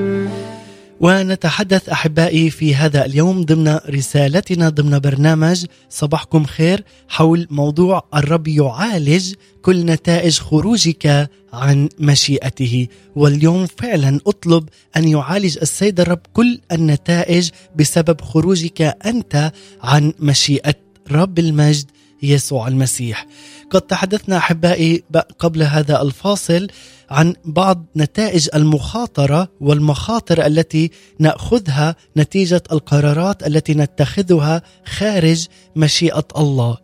ونتحدث 1.00 1.88
أحبائي 1.88 2.50
في 2.50 2.74
هذا 2.74 3.04
اليوم 3.04 3.42
ضمن 3.42 3.78
رسالتنا 3.88 4.68
ضمن 4.68 4.98
برنامج 4.98 5.64
صباحكم 5.90 6.44
خير 6.44 6.84
حول 7.08 7.46
موضوع 7.50 8.04
الرب 8.14 8.48
يعالج 8.48 9.34
كل 9.62 9.84
نتائج 9.84 10.38
خروجك 10.38 11.30
عن 11.52 11.88
مشيئته. 11.98 12.88
واليوم 13.16 13.66
فعلا 13.66 14.20
أطلب 14.26 14.68
أن 14.96 15.08
يعالج 15.08 15.58
السيد 15.62 16.00
الرب 16.00 16.20
كل 16.32 16.60
النتائج 16.72 17.50
بسبب 17.76 18.20
خروجك 18.20 18.82
أنت 18.82 19.52
عن 19.82 20.12
مشيئة 20.18 20.74
رب 21.10 21.38
المجد 21.38 21.90
يسوع 22.22 22.68
المسيح. 22.68 23.26
قد 23.70 23.80
تحدثنا 23.80 24.36
أحبائي 24.36 25.02
قبل 25.38 25.62
هذا 25.62 26.02
الفاصل 26.02 26.68
عن 27.14 27.34
بعض 27.44 27.86
نتائج 27.96 28.48
المخاطرة 28.54 29.48
والمخاطر 29.60 30.46
التي 30.46 30.90
نأخذها 31.18 31.96
نتيجة 32.16 32.62
القرارات 32.72 33.46
التي 33.46 33.74
نتخذها 33.74 34.62
خارج 34.84 35.46
مشيئة 35.76 36.26
الله. 36.36 36.76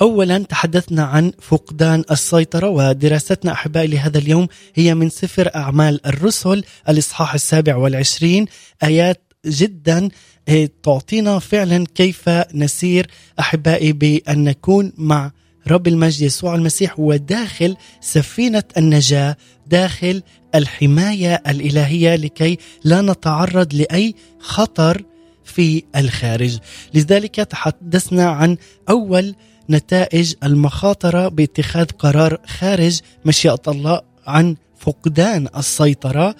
اولا 0.00 0.38
تحدثنا 0.38 1.02
عن 1.02 1.32
فقدان 1.40 2.04
السيطرة 2.10 2.68
ودراستنا 2.68 3.52
أحبائي 3.52 3.86
لهذا 3.86 4.18
اليوم 4.18 4.46
هي 4.74 4.94
من 4.94 5.10
سفر 5.10 5.50
أعمال 5.56 6.06
الرسل 6.06 6.64
الإصحاح 6.88 7.34
السابع 7.34 7.76
والعشرين 7.76 8.46
آيات 8.82 9.32
جدا 9.46 10.08
إيه، 10.48 10.70
تعطينا 10.82 11.38
فعلا 11.38 11.84
كيف 11.94 12.28
نسير 12.54 13.06
أحبائي 13.40 13.92
بأن 13.92 14.44
نكون 14.44 14.92
مع 14.96 15.30
رب 15.68 15.88
المجد 15.88 16.22
يسوع 16.22 16.54
المسيح 16.54 17.00
هو 17.00 17.16
داخل 17.16 17.76
سفينة 18.00 18.62
النجاة 18.76 19.36
داخل 19.66 20.22
الحماية 20.54 21.42
الإلهية 21.46 22.16
لكي 22.16 22.58
لا 22.84 23.00
نتعرض 23.00 23.74
لأي 23.74 24.14
خطر 24.38 25.04
في 25.44 25.82
الخارج. 25.96 26.58
لذلك 26.94 27.34
تحدثنا 27.34 28.28
عن 28.28 28.56
أول 28.90 29.34
نتائج 29.70 30.34
المخاطرة 30.42 31.28
باتخاذ 31.28 31.86
قرار 31.86 32.38
خارج 32.46 33.00
مشيئة 33.24 33.62
الله 33.68 34.00
عن 34.26 34.56
فقدان 34.78 35.48
السيطرة. 35.56 36.34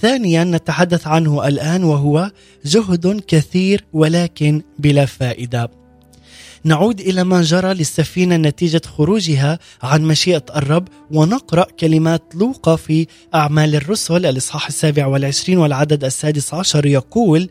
ثانيا 0.00 0.44
نتحدث 0.44 1.06
عنه 1.06 1.48
الآن 1.48 1.84
وهو 1.84 2.30
جهد 2.64 3.20
كثير 3.26 3.84
ولكن 3.92 4.62
بلا 4.78 5.06
فائدة. 5.06 5.83
نعود 6.64 7.00
إلى 7.00 7.24
ما 7.24 7.42
جرى 7.42 7.74
للسفينة 7.74 8.36
نتيجة 8.36 8.82
خروجها 8.86 9.58
عن 9.82 10.02
مشيئة 10.02 10.44
الرب 10.56 10.88
ونقرأ 11.10 11.66
كلمات 11.80 12.22
لوقا 12.34 12.76
في 12.76 13.06
أعمال 13.34 13.74
الرسل 13.74 14.26
الإصحاح 14.26 14.66
السابع 14.66 15.06
والعشرين 15.06 15.58
والعدد 15.58 16.04
السادس 16.04 16.54
عشر 16.54 16.86
يقول 16.86 17.48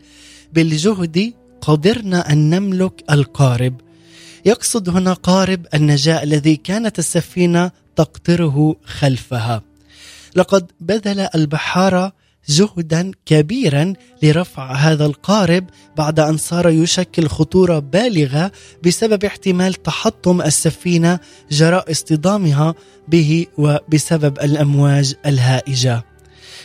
بالجهد 0.52 1.32
قدرنا 1.60 2.32
أن 2.32 2.50
نملك 2.50 3.04
القارب. 3.10 3.74
يقصد 4.44 4.88
هنا 4.88 5.12
قارب 5.12 5.66
النجاة 5.74 6.22
الذي 6.22 6.56
كانت 6.56 6.98
السفينة 6.98 7.70
تقطره 7.96 8.76
خلفها. 8.84 9.62
لقد 10.36 10.70
بذل 10.80 11.28
البحارة 11.34 12.12
جهدا 12.48 13.10
كبيرا 13.26 13.92
لرفع 14.22 14.72
هذا 14.72 15.06
القارب 15.06 15.64
بعد 15.96 16.20
أن 16.20 16.36
صار 16.36 16.68
يشكل 16.68 17.26
خطورة 17.28 17.78
بالغة 17.78 18.52
بسبب 18.84 19.24
احتمال 19.24 19.74
تحطم 19.74 20.42
السفينة 20.42 21.18
جراء 21.50 21.90
اصطدامها 21.90 22.74
به 23.08 23.46
وبسبب 23.58 24.38
الأمواج 24.38 25.14
الهائجة. 25.26 26.04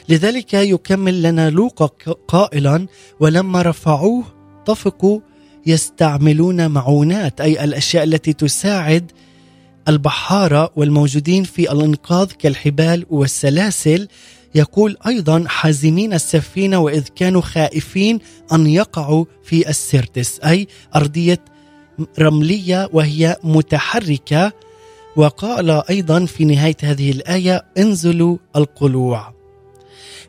لذلك 0.10 0.54
يكمل 0.54 1.22
لنا 1.22 1.50
لوقا 1.50 1.88
قائلا 2.28 2.88
ولما 3.20 3.62
رفعوه 3.62 4.24
طفقوا 4.66 5.20
يستعملون 5.66 6.72
معونات 6.72 7.42
أي 7.42 7.64
الأشياء 7.64 8.04
التي 8.04 8.34
تساعد 8.34 9.12
البحارة 9.88 10.72
والموجودين 10.76 11.44
في 11.44 11.72
الإنقاذ 11.72 12.32
كالحبال 12.32 13.06
والسلاسل 13.10 14.08
يقول 14.56 14.98
أيضا 15.08 15.46
حازمين 15.48 16.14
السفينة 16.14 16.80
وإذ 16.80 17.08
كانوا 17.16 17.42
خائفين 17.42 18.20
أن 18.54 18.68
يقعوا 18.68 19.26
في 19.44 19.70
السرتس 19.70 20.40
أي 20.40 20.68
أرضية 20.96 21.40
رملية 22.20 22.90
وهي 22.94 23.38
متحركة. 23.44 24.52
وقال 25.16 25.70
أيضا 25.90 26.26
في 26.26 26.46
نهاية 26.46 26.78
هذه 26.84 27.12
الآية 27.12 27.66
انزلوا 27.78 28.38
القلوع. 28.56 29.34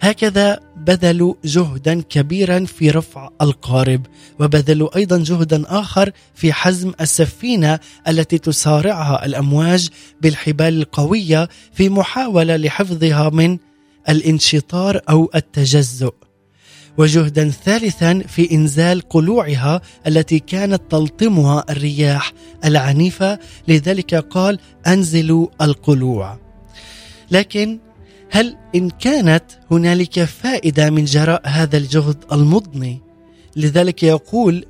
هكذا 0.00 0.60
بذلوا 0.76 1.34
جهدا 1.44 2.00
كبيرا 2.00 2.64
في 2.64 2.90
رفع 2.90 3.28
القارب 3.42 4.06
وبذلوا 4.40 4.96
أيضا 4.96 5.18
جهدا 5.18 5.64
آخر 5.66 6.10
في 6.34 6.52
حزم 6.52 6.92
السفينة 7.00 7.78
التي 8.08 8.38
تسارعها 8.38 9.26
الأمواج 9.26 9.88
بالحبال 10.20 10.78
القوية 10.78 11.48
في 11.72 11.88
محاولة 11.88 12.56
لحفظها 12.56 13.30
من 13.30 13.58
الانشطار 14.10 15.00
أو 15.10 15.30
التجزؤ. 15.34 16.14
وجهدا 16.98 17.50
ثالثا 17.50 18.22
في 18.28 18.52
إنزال 18.52 19.00
قلوعها 19.00 19.80
التي 20.06 20.38
كانت 20.38 20.82
تلطمها 20.90 21.64
الرياح 21.70 22.32
العنيفة 22.64 23.38
لذلك 23.68 24.14
قال 24.14 24.58
أنزلوا 24.86 25.48
القلوع. 25.62 26.38
لكن 27.30 27.78
هل 28.30 28.56
إن 28.74 28.90
كانت 28.90 29.44
هنالك 29.70 30.24
فائدة 30.24 30.90
من 30.90 31.04
جراء 31.04 31.42
هذا 31.44 31.76
الجهد 31.76 32.16
المضني؟ 32.32 33.00
لذلك 33.56 34.02
يقول 34.02 34.64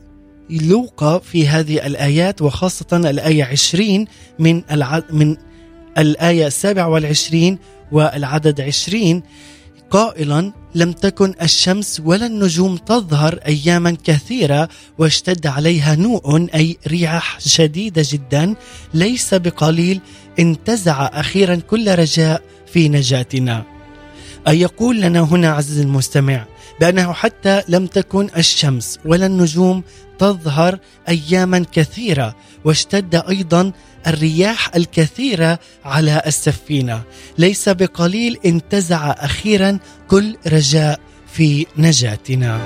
لوقا 0.50 1.18
في 1.18 1.48
هذه 1.48 1.86
الآيات 1.86 2.42
وخاصة 2.42 2.86
الآية 2.92 3.44
20 3.44 4.06
من 4.38 4.62
الع... 4.70 5.02
من 5.10 5.36
الآية 5.98 6.48
27 6.48 7.58
والعدد 7.92 8.60
عشرين 8.60 9.22
قائلا 9.90 10.52
لم 10.74 10.92
تكن 10.92 11.34
الشمس 11.42 12.02
ولا 12.04 12.26
النجوم 12.26 12.76
تظهر 12.76 13.34
اياما 13.34 13.96
كثيرة 14.04 14.68
واشتد 14.98 15.46
عليها 15.46 15.94
نوء 15.94 16.54
أي 16.54 16.76
رياح 16.86 17.40
شديدة 17.40 18.02
جدا. 18.10 18.54
ليس 18.94 19.34
بقليل 19.34 20.00
انتزع 20.38 21.06
أخيرا 21.12 21.54
كل 21.54 21.94
رجاء 21.94 22.42
في 22.72 22.88
نجاتنا. 22.88 23.64
اي 24.48 24.60
يقول 24.60 25.00
لنا 25.00 25.20
هنا 25.20 25.50
عزيزي 25.50 25.82
المستمع 25.82 26.44
بأنه 26.80 27.12
حتى 27.12 27.62
لم 27.68 27.86
تكن 27.86 28.28
الشمس 28.36 28.98
ولا 29.04 29.26
النجوم 29.26 29.82
تظهر 30.18 30.78
اياما 31.08 31.64
كثيرة 31.72 32.36
واشتد 32.64 33.14
أيضا 33.14 33.72
الرياح 34.06 34.74
الكثيرة 34.76 35.58
على 35.84 36.22
السفينة. 36.26 37.02
ليس 37.38 37.68
بقليل 37.68 38.38
انتزع 38.46 39.10
أخيرا 39.10 39.78
كل 40.08 40.36
رجاء 40.46 41.00
في 41.32 41.66
نجاتنا. 41.76 42.60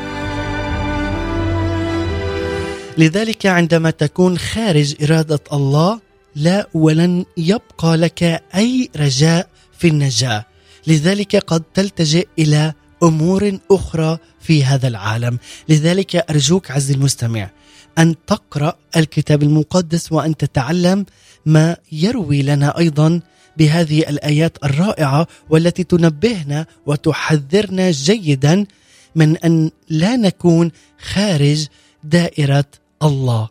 لذلك 2.98 3.46
عندما 3.46 3.90
تكون 3.90 4.38
خارج 4.38 4.94
إرادة 5.02 5.40
الله 5.52 6.00
لا 6.36 6.68
ولن 6.74 7.24
يبقى 7.36 7.96
لك 7.96 8.42
أي 8.54 8.90
رجاء 8.96 9.48
في 9.78 9.88
النجاة. 9.88 10.44
لذلك 10.86 11.36
قد 11.36 11.62
تلتجئ 11.74 12.28
إلى 12.38 12.72
أمور 13.02 13.58
أخرى 13.70 14.18
في 14.40 14.64
هذا 14.64 14.88
العالم. 14.88 15.38
لذلك 15.68 16.16
أرجوك 16.30 16.70
عز 16.70 16.90
المستمع 16.90 17.50
أن 17.98 18.14
تقرأ 18.26 18.76
الكتاب 18.96 19.42
المقدس 19.42 20.12
وأن 20.12 20.36
تتعلم 20.36 21.06
ما 21.46 21.76
يروي 21.92 22.42
لنا 22.42 22.78
أيضا 22.78 23.20
بهذه 23.56 24.00
الآيات 24.00 24.58
الرائعة 24.64 25.26
والتي 25.50 25.84
تنبهنا 25.84 26.66
وتحذرنا 26.86 27.90
جيدا 27.90 28.66
من 29.14 29.36
أن 29.36 29.70
لا 29.88 30.16
نكون 30.16 30.70
خارج 30.98 31.66
دائرة 32.04 32.64
الله. 33.02 33.48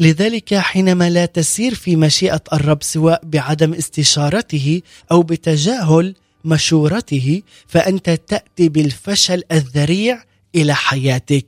لذلك 0.00 0.54
حينما 0.54 1.10
لا 1.10 1.26
تسير 1.26 1.74
في 1.74 1.96
مشيئة 1.96 2.40
الرب 2.52 2.82
سواء 2.82 3.20
بعدم 3.24 3.74
استشارته 3.74 4.82
أو 5.10 5.22
بتجاهل 5.22 6.14
مشورته 6.44 7.42
فأنت 7.66 8.10
تأتي 8.10 8.68
بالفشل 8.68 9.42
الذريع 9.52 10.24
إلى 10.54 10.74
حياتك. 10.74 11.46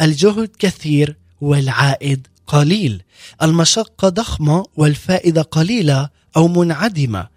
الجهد 0.00 0.50
كثير 0.58 1.16
والعائد 1.40 2.26
قليل. 2.46 3.02
المشقة 3.42 4.08
ضخمة 4.08 4.64
والفائدة 4.76 5.42
قليلة 5.42 6.08
أو 6.36 6.48
منعدمة. 6.48 7.28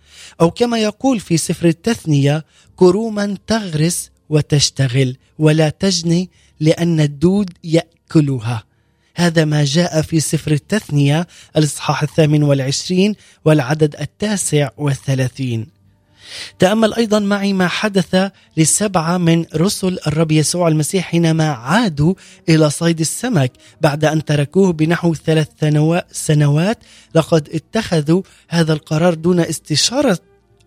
أو 0.41 0.51
كما 0.51 0.77
يقول 0.77 1.19
في 1.19 1.37
سفر 1.37 1.67
التثنية 1.67 2.45
كروما 2.75 3.37
تغرس 3.47 4.11
وتشتغل 4.29 5.17
ولا 5.39 5.69
تجني 5.69 6.29
لأن 6.59 6.99
الدود 6.99 7.49
يأكلها. 7.63 8.63
هذا 9.15 9.45
ما 9.45 9.63
جاء 9.63 10.01
في 10.01 10.19
سفر 10.19 10.51
التثنية 10.51 11.27
الإصحاح 11.57 12.03
الثامن 12.03 12.43
والعشرين 12.43 13.15
والعدد 13.45 13.95
التاسع 13.95 14.69
والثلاثين. 14.77 15.80
تأمل 16.59 16.93
أيضا 16.93 17.19
معي 17.19 17.53
ما 17.53 17.67
حدث 17.67 18.31
للسبعة 18.57 19.17
من 19.17 19.45
رسل 19.55 19.99
الرب 20.07 20.31
يسوع 20.31 20.67
المسيح 20.67 21.05
حينما 21.05 21.49
عادوا 21.49 22.13
إلى 22.49 22.69
صيد 22.69 22.99
السمك 22.99 23.51
بعد 23.81 24.05
أن 24.05 24.25
تركوه 24.25 24.73
بنحو 24.73 25.13
ثلاث 25.13 25.47
سنوات. 26.11 26.77
لقد 27.15 27.49
اتخذوا 27.53 28.21
هذا 28.49 28.73
القرار 28.73 29.13
دون 29.13 29.39
استشارة 29.39 30.19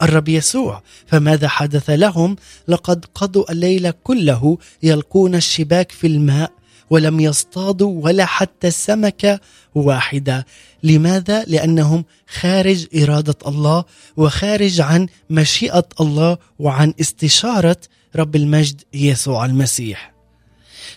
الرب 0.03 0.29
يسوع. 0.29 0.83
فماذا 1.07 1.49
حدث 1.49 1.91
لهم؟ 1.91 2.37
لقد 2.69 3.05
قضوا 3.15 3.53
الليل 3.53 3.91
كله 3.91 4.59
يلقون 4.83 5.35
الشباك 5.35 5.93
في 5.93 6.07
الماء 6.07 6.53
ولم 6.91 7.21
يصطادوا 7.21 8.05
ولا 8.05 8.25
حتى 8.25 8.71
سمكة 8.71 9.41
واحدة. 9.75 10.47
لماذا؟ 10.83 11.45
لأنهم 11.45 12.05
خارج 12.29 12.87
إرادة 13.03 13.37
الله 13.47 13.85
وخارج 14.17 14.81
عن 14.81 15.09
مشيئة 15.31 15.89
الله 16.01 16.39
وعن 16.59 16.95
استشارة 17.01 17.77
رب 18.17 18.37
المجد 18.37 18.83
يسوع 18.95 19.45
المسيح. 19.45 20.15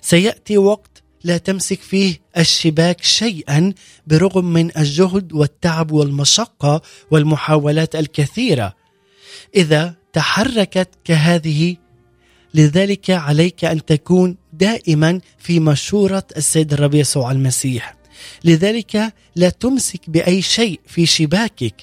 سيأتي 0.01 0.57
وقت 0.57 1.03
لا 1.23 1.37
تمسك 1.37 1.81
فيه 1.81 2.19
الشباك 2.37 3.03
شيئا 3.03 3.73
برغم 4.07 4.45
من 4.45 4.77
الجهد 4.77 5.33
والتعب 5.33 5.91
والمشقة 5.91 6.81
والمحاولات 7.11 7.95
الكثيرة. 7.95 8.73
إذا 9.55 9.95
تحركت 10.13 10.89
كهذه 11.03 11.75
لذلك 12.53 13.09
عليك 13.09 13.65
أن 13.65 13.85
تكون 13.85 14.37
دائما 14.53 15.21
في 15.37 15.59
مشورة 15.59 16.23
السيد 16.37 16.73
الرب 16.73 16.93
يسوع 16.93 17.31
المسيح. 17.31 17.96
لذلك 18.43 19.13
لا 19.36 19.49
تمسك 19.49 20.10
بأي 20.10 20.41
شيء 20.41 20.80
في 20.88 21.06
شباكك 21.06 21.75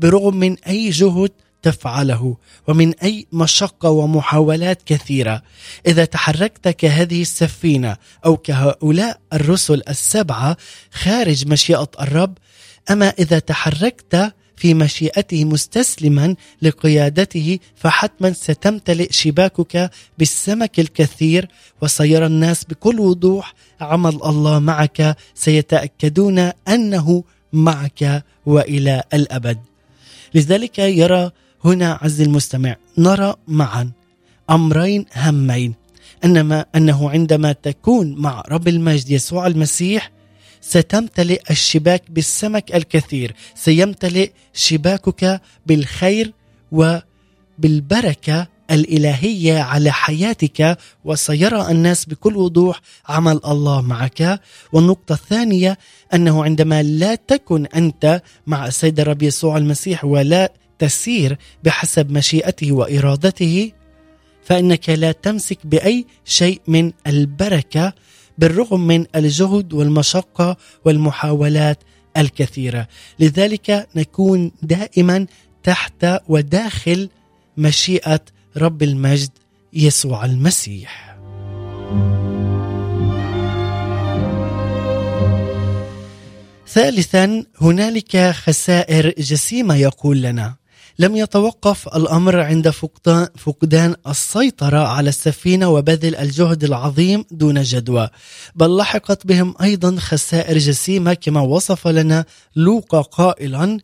برغم 0.00 0.36
من 0.36 0.56
أي 0.58 0.90
جهد 0.90 1.30
تفعله 1.62 2.36
ومن 2.68 2.94
أي 2.94 3.26
مشقة 3.32 3.90
ومحاولات 3.90 4.82
كثيرة. 4.86 5.42
إذا 5.86 6.04
تحركت 6.04 6.68
كهذه 6.68 7.22
السفينة 7.22 7.96
أو 8.26 8.36
كهؤلاء 8.36 9.20
الرسل 9.32 9.82
السبعة 9.88 10.56
خارج 10.92 11.46
مشيئة 11.46 11.90
الرب 12.00 12.38
أما 12.90 13.08
إذا 13.18 13.38
تحركت 13.38 14.32
في 14.58 14.74
مشيئته 14.74 15.44
مستسلما 15.44 16.34
لقيادته 16.62 17.58
فحتما 17.76 18.32
ستمتلئ 18.32 19.12
شباكك 19.12 19.90
بالسمك 20.18 20.80
الكثير 20.80 21.48
وسيرى 21.82 22.26
الناس 22.26 22.64
بكل 22.64 23.00
وضوح 23.00 23.54
عمل 23.80 24.18
الله 24.24 24.58
معك 24.58 25.16
سيتأكدون 25.34 26.38
أنه 26.68 27.24
معك 27.52 28.24
وإلى 28.46 29.02
الأبد. 29.14 29.58
لذلك 30.34 30.78
يرى 30.78 31.30
هنا 31.64 31.98
عز 32.02 32.20
المستمع 32.20 32.76
نرى 32.98 33.34
معا 33.48 33.90
أمرين 34.50 35.04
هامين 35.12 35.74
أنما 36.24 36.64
أنه 36.74 37.10
عندما 37.10 37.52
تكون 37.52 38.14
مع 38.14 38.42
رب 38.48 38.68
المجد 38.68 39.10
يسوع 39.10 39.46
المسيح 39.46 40.10
ستمتلئ 40.60 41.40
الشباك 41.50 42.02
بالسمك 42.10 42.74
الكثير. 42.74 43.34
سيمتلئ 43.54 44.30
شباكك 44.54 45.40
بالخير 45.66 46.32
وبالبركة 46.72 48.48
الإلهية 48.70 49.58
على 49.58 49.92
حياتك 49.92 50.78
وسيرى 51.04 51.70
الناس 51.70 52.04
بكل 52.04 52.36
وضوح 52.36 52.80
عمل 53.08 53.40
الله 53.46 53.80
معك. 53.80 54.40
والنقطة 54.72 55.12
الثانية 55.12 55.78
أنه 56.14 56.44
عندما 56.44 56.82
لا 56.82 57.14
تكن 57.14 57.66
أنت 57.66 58.22
مع 58.46 58.66
السيد 58.66 59.00
الرب 59.00 59.22
يسوع 59.22 59.56
المسيح 59.56 60.04
ولا 60.04 60.52
تسير 60.78 61.38
بحسب 61.64 62.10
مشيئته 62.10 62.72
وإرادته 62.72 63.72
فإنك 64.44 64.90
لا 64.90 65.12
تمسك 65.12 65.58
بأي 65.64 66.06
شيء 66.24 66.60
من 66.66 66.92
البركة 67.06 67.92
بالرغم 68.38 68.86
من 68.86 69.06
الجهد 69.16 69.72
والمشقة 69.72 70.56
والمحاولات 70.84 71.78
الكثيرة. 72.16 72.88
لذلك 73.18 73.88
نكون 73.96 74.52
دائما 74.62 75.26
تحت 75.62 76.06
وداخل 76.28 77.08
مشيئة 77.56 78.20
رب 78.56 78.82
المجد 78.82 79.30
يسوع 79.72 80.24
المسيح. 80.24 81.18
ثالثا 86.68 87.44
هنالك 87.60 88.30
خسائر 88.30 89.14
جسيمة 89.18 89.76
يقول 89.76 90.22
لنا. 90.22 90.54
لم 91.00 91.16
يتوقف 91.16 91.88
الأمر 91.88 92.40
عند 92.40 92.70
فقدان, 93.36 93.94
السيطرة 94.06 94.78
على 94.78 95.08
السفينة 95.08 95.68
وبذل 95.68 96.16
الجهد 96.16 96.64
العظيم 96.64 97.24
دون 97.30 97.62
جدوى. 97.62 98.08
بل 98.54 98.76
لحقت 98.76 99.26
بهم 99.26 99.54
أيضا 99.62 99.96
خسائر 99.96 100.58
جسيمة 100.58 101.14
كما 101.14 101.40
وصف 101.40 101.88
لنا 101.88 102.24
لوقا 102.56 103.00
قائلا 103.00 103.78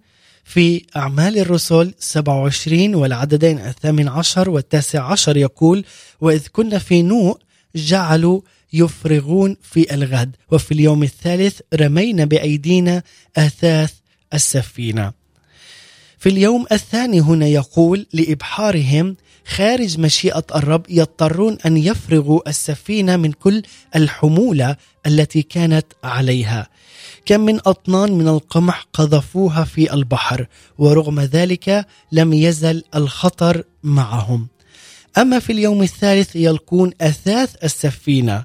في 0.44 0.84
أعمال 0.96 1.38
الرسل 1.38 1.94
27 1.98 2.94
والعددين 2.94 3.58
الثامن 3.58 4.08
عشر 4.08 4.50
والتاسع 4.50 5.12
عشر 5.12 5.36
يقول 5.36 5.84
وإذ 6.20 6.46
كنا 6.52 6.78
في 6.78 7.02
نوء 7.02 7.38
جعلوا 7.76 8.40
يفرغون 8.72 9.56
في 9.62 9.94
الغد 9.94 10.36
وفي 10.50 10.72
اليوم 10.74 11.02
الثالث 11.02 11.60
رمينا 11.74 12.24
بأيدينا 12.24 13.02
أثاث 13.36 13.92
السفينة. 14.34 15.23
في 16.24 16.30
اليوم 16.30 16.66
الثاني 16.72 17.20
هنا 17.20 17.46
يقول 17.46 18.06
لإبحارهم 18.12 19.16
خارج 19.46 19.98
مشيئة 20.00 20.44
الرب 20.54 20.82
يضطرون 20.88 21.58
أن 21.66 21.76
يفرغوا 21.76 22.48
السفينة 22.48 23.16
من 23.16 23.32
كل 23.32 23.62
الحمولة 23.96 24.76
التي 25.06 25.42
كانت 25.42 25.86
عليها. 26.04 26.68
كم 27.26 27.40
من 27.40 27.60
أطنان 27.66 28.12
من 28.12 28.28
القمح 28.28 28.86
قذفوها 28.92 29.64
في 29.64 29.94
البحر 29.94 30.46
ورغم 30.78 31.20
ذلك 31.20 31.86
لم 32.12 32.32
يزل 32.32 32.82
الخطر 32.94 33.62
معهم. 33.82 34.48
أما 35.18 35.38
في 35.38 35.52
اليوم 35.52 35.82
الثالث 35.82 36.36
يلقون 36.36 36.90
أثاث 37.00 37.64
السفينة 37.64 38.44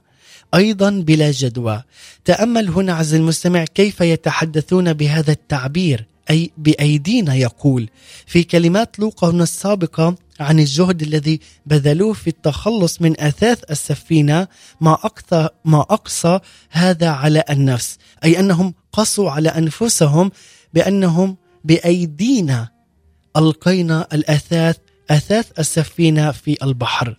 أيضا 0.55 0.89
بلا 0.89 1.31
جدوى. 1.31 1.83
تأمل 2.25 2.69
هنا 2.69 2.93
عز 2.93 3.13
المستمع 3.13 3.65
كيف 3.65 4.01
يتحدثون 4.01 4.93
بهذا 4.93 5.31
التعبير؟ 5.31 6.08
أي 6.29 6.51
بأيدينا 6.57 7.35
يقول. 7.35 7.89
في 8.25 8.43
كلمات 8.43 8.99
لوقا 8.99 9.29
السابقة 9.29 10.15
عن 10.39 10.59
الجهد 10.59 11.01
الذي 11.01 11.39
بذلوه 11.65 12.13
في 12.13 12.27
التخلص 12.27 13.01
من 13.01 13.21
أثاث 13.21 13.59
السفينة 13.71 14.47
ما 14.81 14.93
أقصى, 14.93 15.49
ما 15.65 15.81
أقصى 15.81 16.39
هذا 16.69 17.09
على 17.09 17.43
النفس. 17.49 17.97
أي 18.23 18.39
أنهم 18.39 18.73
قصوا 18.91 19.31
على 19.31 19.49
أنفسهم 19.49 20.31
بأنهم 20.73 21.37
بأيدينا 21.63 22.69
ألقينا 23.37 24.07
الأثاث 24.13 24.77
أثاث 25.09 25.59
السفينة 25.59 26.31
في 26.31 26.57
البحر. 26.63 27.17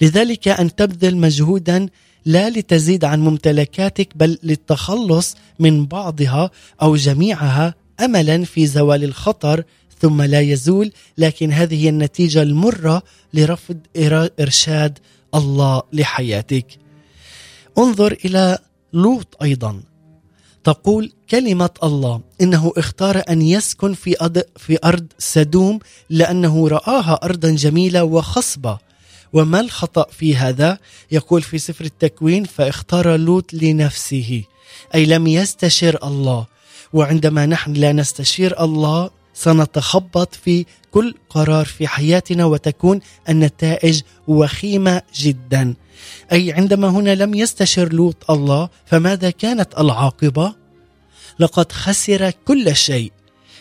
لذلك 0.00 0.48
أن 0.48 0.74
تبذل 0.74 1.16
مجهودا 1.16 1.88
لا 2.24 2.50
لتزيد 2.50 3.04
عن 3.04 3.20
ممتلكاتك 3.20 4.16
بل 4.16 4.38
للتخلص 4.42 5.36
من 5.58 5.86
بعضها 5.86 6.50
أو 6.82 6.96
جميعها 6.96 7.74
أملا 8.00 8.44
في 8.44 8.66
زوال 8.66 9.04
الخطر 9.04 9.64
ثم 10.00 10.22
لا 10.22 10.40
يزول 10.40 10.92
لكن 11.18 11.52
هذه 11.52 11.84
هي 11.84 11.88
النتيجة 11.88 12.42
المرة 12.42 13.02
لرفض 13.34 13.78
إرشاد 14.40 14.98
الله 15.34 15.82
لحياتك. 15.92 16.66
انظر 17.78 18.16
إلى 18.24 18.58
لوط 18.92 19.36
أيضا. 19.42 19.82
تقول 20.64 21.12
كلمة 21.30 21.70
الله 21.82 22.20
إنه 22.40 22.72
اختار 22.76 23.22
أن 23.28 23.42
يسكن 23.42 23.94
في, 23.94 24.16
أد 24.20 24.44
في 24.56 24.78
أرض 24.84 25.06
سدوم 25.18 25.78
لأنه 26.10 26.68
رآها 26.68 27.20
أرضا 27.22 27.50
جميلة 27.50 28.04
وخصبة. 28.04 28.78
وما 29.32 29.60
الخطأ 29.60 30.06
في 30.10 30.36
هذا؟ 30.36 30.78
يقول 31.10 31.42
في 31.42 31.58
سفر 31.58 31.84
التكوين 31.84 32.44
فاختار 32.44 33.16
لوط 33.16 33.54
لنفسه 33.54 34.42
أي 34.94 35.06
لم 35.06 35.26
يستشر 35.26 35.98
الله. 36.04 36.46
وعندما 36.96 37.46
نحن 37.46 37.72
لا 37.72 37.92
نستشير 37.92 38.64
الله 38.64 39.10
سنتخبط 39.34 40.34
في 40.34 40.64
كل 40.90 41.14
قرار 41.30 41.64
في 41.64 41.88
حياتنا 41.88 42.44
وتكون 42.44 43.00
النتائج 43.28 44.02
وخيمة 44.28 45.02
جدا. 45.14 45.74
أي 46.32 46.52
عندما 46.52 46.88
هنا 46.88 47.14
لم 47.14 47.34
يستشر 47.34 47.92
لوط 47.92 48.30
الله 48.30 48.68
فماذا 48.86 49.30
كانت 49.30 49.78
العاقبة؟ 49.78 50.54
لقد 51.38 51.72
خسر 51.72 52.30
كل 52.30 52.76
شيء. 52.76 53.12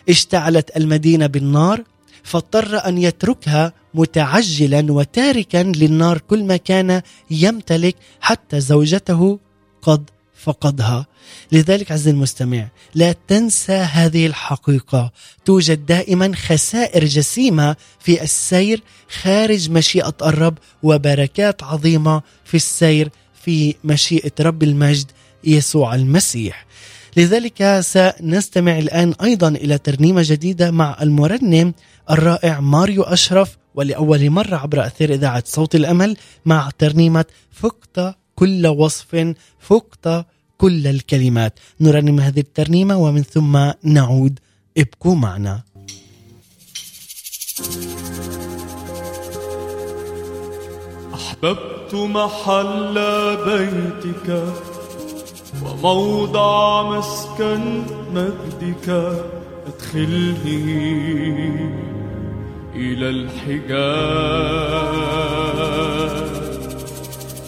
اشتعلت 0.10 0.78
المدينة 0.78 1.28
بالنار 1.28 1.84
فاضطر 2.24 2.88
أن 2.88 2.98
يتركها 2.98 3.74
متعجلا 3.93 4.93
وتاركا 4.93 5.58
للنار 5.58 6.17
كل 6.17 6.43
ما 6.43 6.58
كان 6.58 7.02
يمتلك 7.32 7.95
حتى 8.21 8.60
زوجته 8.60 9.39
قد 9.82 10.10
فقدها. 10.46 11.06
لذلك 11.52 11.92
عز 11.92 12.08
المستمع 12.08 12.68
لا 12.96 13.16
تنسى 13.28 13.74
هذه 13.74 14.28
الحقيقة. 14.28 15.12
توجد 15.46 15.86
دائما 15.86 16.32
خسائر 16.36 17.06
جسيمة 17.06 17.76
في 18.00 18.24
السير 18.24 18.84
خارج 19.22 19.70
مشيئة 19.70 20.16
الرب 20.22 20.58
وبركات 20.84 21.64
عظيمة 21.64 22.22
في 22.44 22.58
السير 22.58 23.10
في 23.44 23.76
مشيئة 23.84 24.32
رب 24.40 24.64
المجد 24.64 25.12
يسوع 25.44 25.96
المسيح. 25.96 26.66
لذلك 27.18 27.80
سنستمع 27.80 28.78
الآن 28.78 29.14
أيضا 29.24 29.48
إلى 29.48 29.78
ترنيمة 29.78 30.22
جديدة 30.26 30.72
مع 30.72 30.98
المرنم 31.02 31.74
الرائع 32.10 32.60
ماريو 32.60 33.04
أشرف 33.04 33.58
ولأول 33.76 34.30
مرة 34.30 34.56
عبر 34.56 34.86
أثير 34.86 35.14
إذاعة 35.14 35.44
صوت 35.46 35.76
الأمل 35.76 36.18
مع 36.46 36.70
ترنيمة 36.78 37.26
فقت 37.52 38.16
كل 38.36 38.68
وصف 38.68 39.34
فقت 39.60 40.26
كل 40.58 40.88
الكلمات. 40.88 41.60
نرنم 41.82 42.20
هذه 42.20 42.39
الترنيمة 42.39 42.98
ومن 42.98 43.24
ثم 43.24 43.72
نعود. 43.84 44.39
ابقوا 44.78 45.15
معنا. 45.15 45.62
أحببت 51.13 51.94
محل 51.94 52.96
بيتك 53.46 54.54
وموضع 55.63 56.84
مسكن 56.98 57.84
مجدك. 58.13 58.88
أدخلني 59.65 60.62
إلى 62.76 63.10
الحجاب 63.10 64.15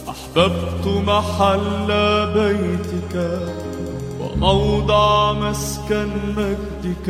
أحببت 0.10 0.88
محل 0.88 1.88
بيتك 2.34 2.97
وموضع 4.20 5.34
مسكن 5.34 6.10
مجدك 6.38 7.08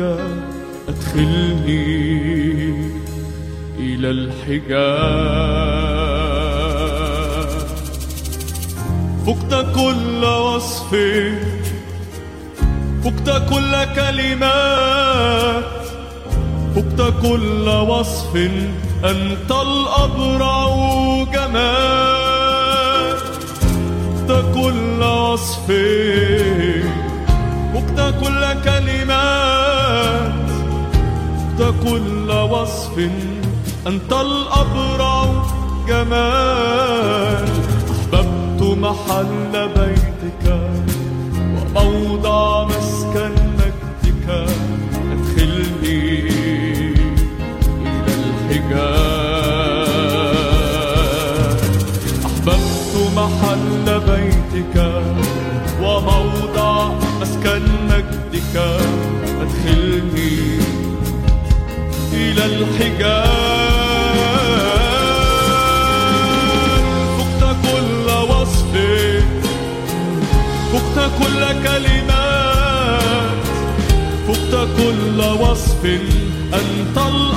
أدخلني 0.88 1.84
إلى 3.78 4.10
الحجاب. 4.10 5.48
فقت 9.26 9.52
كل 9.74 10.24
وصف 10.24 10.90
فقت 13.04 13.28
كل 13.50 13.72
كلمات 13.96 15.64
فقت 16.74 17.00
كل 17.22 17.68
وصف 17.68 18.36
أنت 19.04 19.50
الأبرع 19.50 20.68
جمال. 21.34 22.27
فقت 24.28 24.44
كل 24.54 25.02
وصف 25.02 25.68
كل 28.20 28.42
كلمات 28.64 30.32
فقت 31.58 31.74
كل 31.84 32.30
وصف. 32.30 32.96
أنت 33.86 34.12
الأبرع 34.12 35.44
جمال 35.88 37.48
أحببت 37.90 38.60
محل 38.62 39.68
بيتك 39.76 40.44
وموضع 41.76 42.64
مسكن 42.64 43.37
بيتك 54.58 55.02
وموضع 55.82 56.90
مسكن 57.20 57.62
مجدك 57.90 58.56
أدخلني 59.40 60.58
إلى 62.12 62.44
الحجاب. 62.44 63.28
فقت 67.18 67.56
كل 67.62 68.06
وصف 68.30 68.72
فقت 70.72 71.10
كل 71.18 71.42
كلمات 71.64 73.38
فقت 74.28 74.68
كل 74.76 75.20
وصف 75.40 75.82
أنت 76.54 76.96
الأبرع 76.96 77.27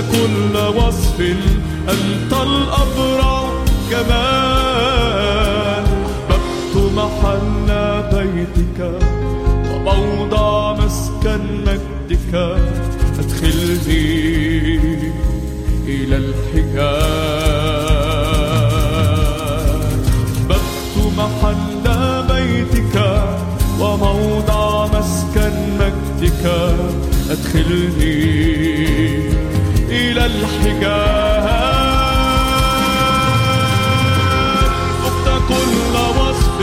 كل 0.00 0.56
وصف 0.78 1.20
أنت 1.88 2.32
الأبرع 2.32 3.48
جمال 3.90 5.84
أحببت 6.30 6.74
محل 6.96 7.68
بيتك 8.12 8.78
وموضع 9.72 10.72
مسكن 10.84 11.40
مجدك 11.66 12.32
أدخلني 13.18 14.80
إلى 15.86 16.16
الحجاب 18.46 20.50
أحببت 20.50 20.96
محل 21.18 21.84
بيتك 22.28 22.96
وموضع 23.80 24.86
مسكن 24.86 25.52
مجدك 25.80 26.44
أدخلني 27.30 28.75
إلى 30.16 30.26
الحجاب 30.26 31.46
فقت 35.02 35.26
كل 35.48 35.94
وصف. 36.20 36.58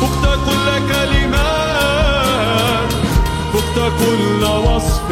فقت 0.00 0.24
كل 0.46 0.68
كلمات. 0.92 2.90
فقت 3.52 3.76
كل 4.00 4.42
وصف. 4.44 5.10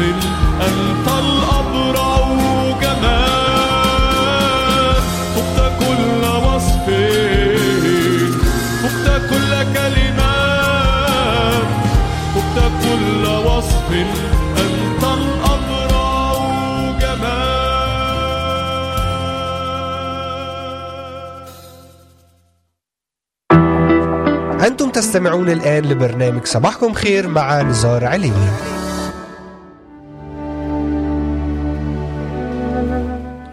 أنت 0.61 1.07
الأبرع 1.07 1.56
تستمعون 25.17 25.49
الآن 25.49 25.85
لبرنامج 25.85 26.45
صباحكم 26.45 26.93
خير 26.93 27.27
مع 27.27 27.61
نزار 27.61 28.05
عليني 28.05 28.47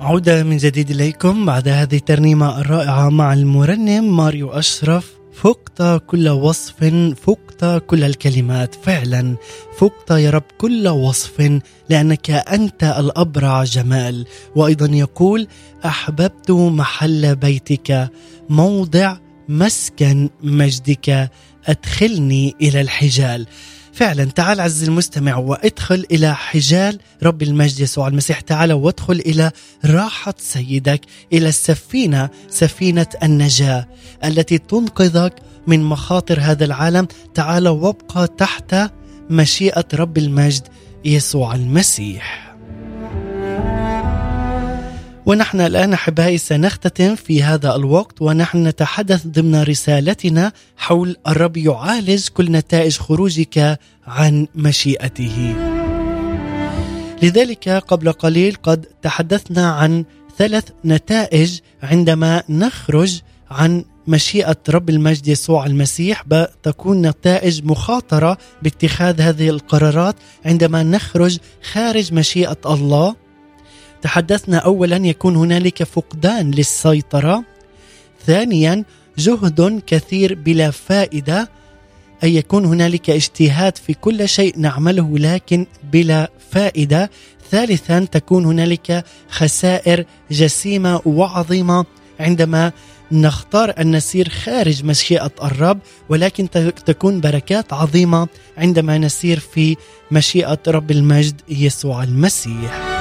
عودة 0.01 0.43
من 0.43 0.57
جديد 0.57 0.91
إليكم 0.91 1.47
بعد 1.47 1.69
هذه 1.69 1.97
الترنيمة 1.97 2.61
الرائعة 2.61 3.09
مع 3.09 3.33
المرنم 3.33 4.17
ماريو 4.17 4.51
أشرف. 4.51 5.15
فقت 5.33 5.83
كل 6.07 6.29
وصف 6.29 6.85
فقت 7.23 7.85
كل 7.87 8.05
الكلمات. 8.05 8.75
فعلا 8.75 9.37
فقت 9.79 10.11
يا 10.11 10.31
رب 10.31 10.45
كل 10.59 10.89
وصف 10.89 11.61
لأنك 11.89 12.31
أنت 12.31 12.85
الأبرع 12.99 13.65
جمال. 13.65 14.27
وأيضا 14.57 14.87
يقول 14.87 15.49
أحببت 15.85 16.51
محل 16.51 17.37
بيتك 17.37 18.11
موضع 18.49 19.17
مسكن 19.49 20.31
مجدك. 20.43 21.31
أدخلني 21.67 22.55
إلى 22.61 22.81
الحجال. 22.81 23.47
فعلا 23.93 24.25
تعال 24.25 24.61
عز 24.61 24.85
المستمع 24.85 25.37
وإدخل 25.37 26.07
إلى 26.11 26.35
حجال 26.35 26.99
رب 27.23 27.43
المجد 27.43 27.81
يسوع 27.81 28.09
المسيح 28.09 28.41
تعال 28.41 28.73
وادخل 28.73 29.15
إلى 29.15 29.51
راحة 29.85 30.35
سيدك 30.39 31.01
إلى 31.33 31.49
السفينة 31.49 32.31
سفينة 32.49 33.07
النجاة 33.23 33.89
التي 34.25 34.59
تنقذك 34.59 35.35
من 35.67 35.83
مخاطر 35.85 36.41
هذا 36.41 36.65
العالم. 36.65 37.09
تعال 37.35 37.69
وابقى 37.69 38.29
تحت 38.39 38.77
مشيئة 39.31 39.85
رب 39.95 40.19
المجد 40.19 40.63
يسوع 41.05 41.55
المسيح. 41.55 42.54
ونحن 45.27 45.61
الآن 45.61 45.93
أحبائي 45.93 46.39
سنختتم 46.39 47.15
في 47.15 47.43
هذا 47.43 47.77
الوقت 47.77 48.23
ونحن 48.23 48.67
نتحدث 48.67 49.27
ضمن 49.27 49.63
رسالتنا 49.63 50.53
حول 50.77 51.17
الرب 51.29 51.57
يعالج 51.57 52.29
كل 52.29 52.53
نتائج 52.53 52.97
خروجك 52.97 53.79
عن 54.07 54.47
مشيئته. 54.55 55.57
لذلك 57.23 57.69
قبل 57.69 58.13
قليل 58.13 58.57
قد 58.63 58.87
تحدثنا 59.03 59.71
عن 59.71 60.05
ثلاث 60.39 60.65
نتائج 60.85 61.59
عندما 61.83 62.43
نخرج 62.49 63.21
عن 63.51 63.85
مشيئة 64.07 64.57
رب 64.69 64.91
المجد 64.91 65.29
يسوع 65.29 65.67
المسيح 65.67 66.25
تكون 66.63 67.07
نتائج 67.07 67.65
مخاطرة 67.65 68.39
باتخاذ 68.63 69.21
هذه 69.21 69.49
القرارات 69.49 70.17
عندما 70.45 70.83
نخرج 70.83 71.39
خارج 71.73 72.13
مشيئة 72.13 72.57
الله. 72.67 73.24
تحدثنا 74.05 74.59
أولا 74.59 74.97
يكون 74.97 75.37
هنالك 75.37 75.83
فقدان 75.83 76.51
للسيطرة 76.51 77.45
ثانيا 78.27 78.85
جهد 79.19 79.83
كثير 79.87 80.35
بلا 80.35 80.71
فائدة 80.71 81.51
أي 82.25 82.37
يكون 82.37 82.65
هنالك 82.65 83.11
اجتهاد 83.11 83.77
في 83.77 83.95
كل 83.95 84.29
شيء 84.29 84.59
نعمله 84.59 85.19
لكن 85.19 85.67
بلا 85.93 86.31
فائدة 86.51 87.11
ثالثا 87.51 88.01
تكون 88.13 88.45
هنالك 88.45 89.05
خسائر 89.29 90.05
جسيمة 90.31 91.01
وعظيمة. 91.05 91.85
عندما 92.21 92.73
نختار 93.13 93.75
أن 93.79 93.97
نسير 93.97 94.29
خارج 94.29 94.85
مشيئة 94.85 95.31
الرب 95.43 95.79
ولكن 96.09 96.51
تكون 96.87 97.21
بركات 97.21 97.73
عظيمة 97.73 98.29
عندما 98.59 98.99
نسير 98.99 99.41
في 99.41 99.77
مشيئة 100.11 100.59
رب 100.69 100.91
المجد 100.91 101.41
يسوع 101.49 102.03
المسيح. 102.03 102.94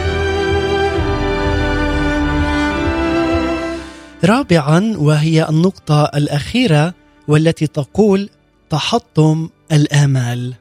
رابعا 4.25 4.93
وهي 4.97 5.49
النقطة 5.49 6.03
الأخيرة 6.03 6.93
والتي 7.27 7.67
تقول 7.67 8.29
تحطم 8.69 9.49
الآمال. 9.71 10.53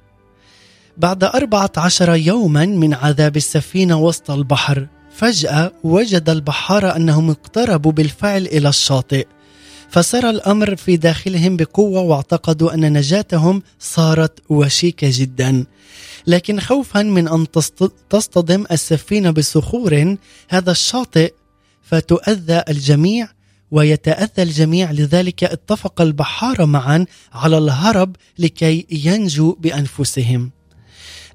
بعد 0.97 1.25
أربعة 1.25 1.73
عشر 1.77 2.15
يوما 2.15 2.67
من 2.67 2.95
عذاب 2.95 3.37
السفينة 3.37 3.99
وسط 4.01 4.31
البحر 4.31 4.87
فجأة 5.15 5.73
وجد 5.85 6.31
البحارة 6.31 6.97
أنهم 6.97 7.31
اقتربوا 7.31 7.93
بالفعل 7.93 8.47
إلى 8.47 8.69
الشاطئ 8.69 9.27
فسار 9.91 10.31
الأمر 10.31 10.77
في 10.77 10.97
داخلهم 10.97 11.57
بقوة 11.57 12.01
واعتقدوا 12.01 12.75
أن 12.75 12.93
نجاتهم 12.93 13.63
صارت 13.79 14.39
وشيكة 14.49 15.09
جدا. 15.13 15.65
لكن 16.27 16.61
خوفا 16.61 17.03
من 17.03 17.29
أن 17.29 17.47
تصطدم 18.11 18.65
السفينة 18.71 19.31
بصخور 19.31 20.17
هذا 20.49 20.71
الشاطئ 20.71 21.33
فتؤذى 21.83 22.63
الجميع 22.69 23.29
ويتأذى 23.73 24.43
الجميع 24.43 24.91
لذلك 24.91 25.45
اتفق 25.45 26.01
البحارة 26.01 26.65
معا 26.65 27.07
على 27.33 27.59
الهرب 27.59 28.17
لكي 28.39 28.87
ينجوا 28.91 29.55
بأنفسهم. 29.59 30.51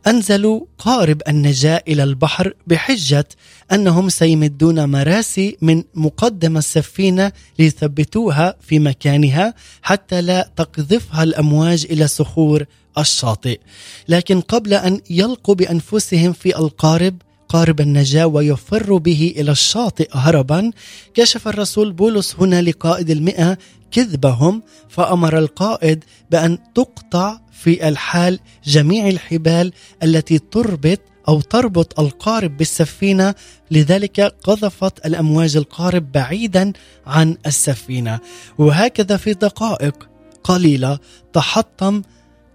أنزلوا 0.07 0.65
قارب 0.77 1.21
النجاة 1.27 1.83
إلى 1.87 2.03
البحر 2.03 2.53
بحجة 2.67 3.27
أنهم 3.71 4.09
سيمدون 4.09 4.89
مراسي 4.89 5.57
من 5.61 5.83
مقدم 5.93 6.57
السفينة 6.57 7.31
ليثبتوها 7.59 8.55
في 8.61 8.79
مكانها 8.79 9.53
حتى 9.81 10.21
لا 10.21 10.51
تقذفها 10.55 11.23
الأمواج 11.23 11.87
إلى 11.89 12.07
صخور 12.07 12.65
الشاطئ. 12.97 13.59
لكن 14.07 14.41
قبل 14.41 14.73
أن 14.73 15.01
يلقوا 15.09 15.55
بأنفسهم 15.55 16.33
في 16.33 16.59
القارب 16.59 17.21
قارب 17.49 17.81
النجاة 17.81 18.27
ويفر 18.27 18.97
به 18.97 19.33
إلى 19.37 19.51
الشاطئ 19.51 20.09
هربا 20.13 20.71
كشف 21.13 21.47
الرسول 21.47 21.93
بولس 21.93 22.35
هنا 22.39 22.61
لقائد 22.61 23.09
المئة 23.09 23.57
كذبهم 23.91 24.63
فأمر 24.89 25.37
القائد 25.37 26.03
بأن 26.31 26.57
تقطع 26.75 27.39
في 27.51 27.87
الحال 27.87 28.39
جميع 28.65 29.07
الحبال 29.07 29.73
التي 30.03 30.39
تربط 30.39 30.99
أو 31.27 31.41
تربط 31.41 31.99
القارب 31.99 32.57
بالسفينة. 32.57 33.35
لذلك 33.71 34.19
قذفت 34.21 35.05
الأمواج 35.05 35.57
القارب 35.57 36.11
بعيدا 36.11 36.73
عن 37.05 37.37
السفينة. 37.45 38.19
وهكذا 38.57 39.17
في 39.17 39.33
دقائق 39.33 40.09
قليلة 40.43 40.99
تحطم 41.33 42.01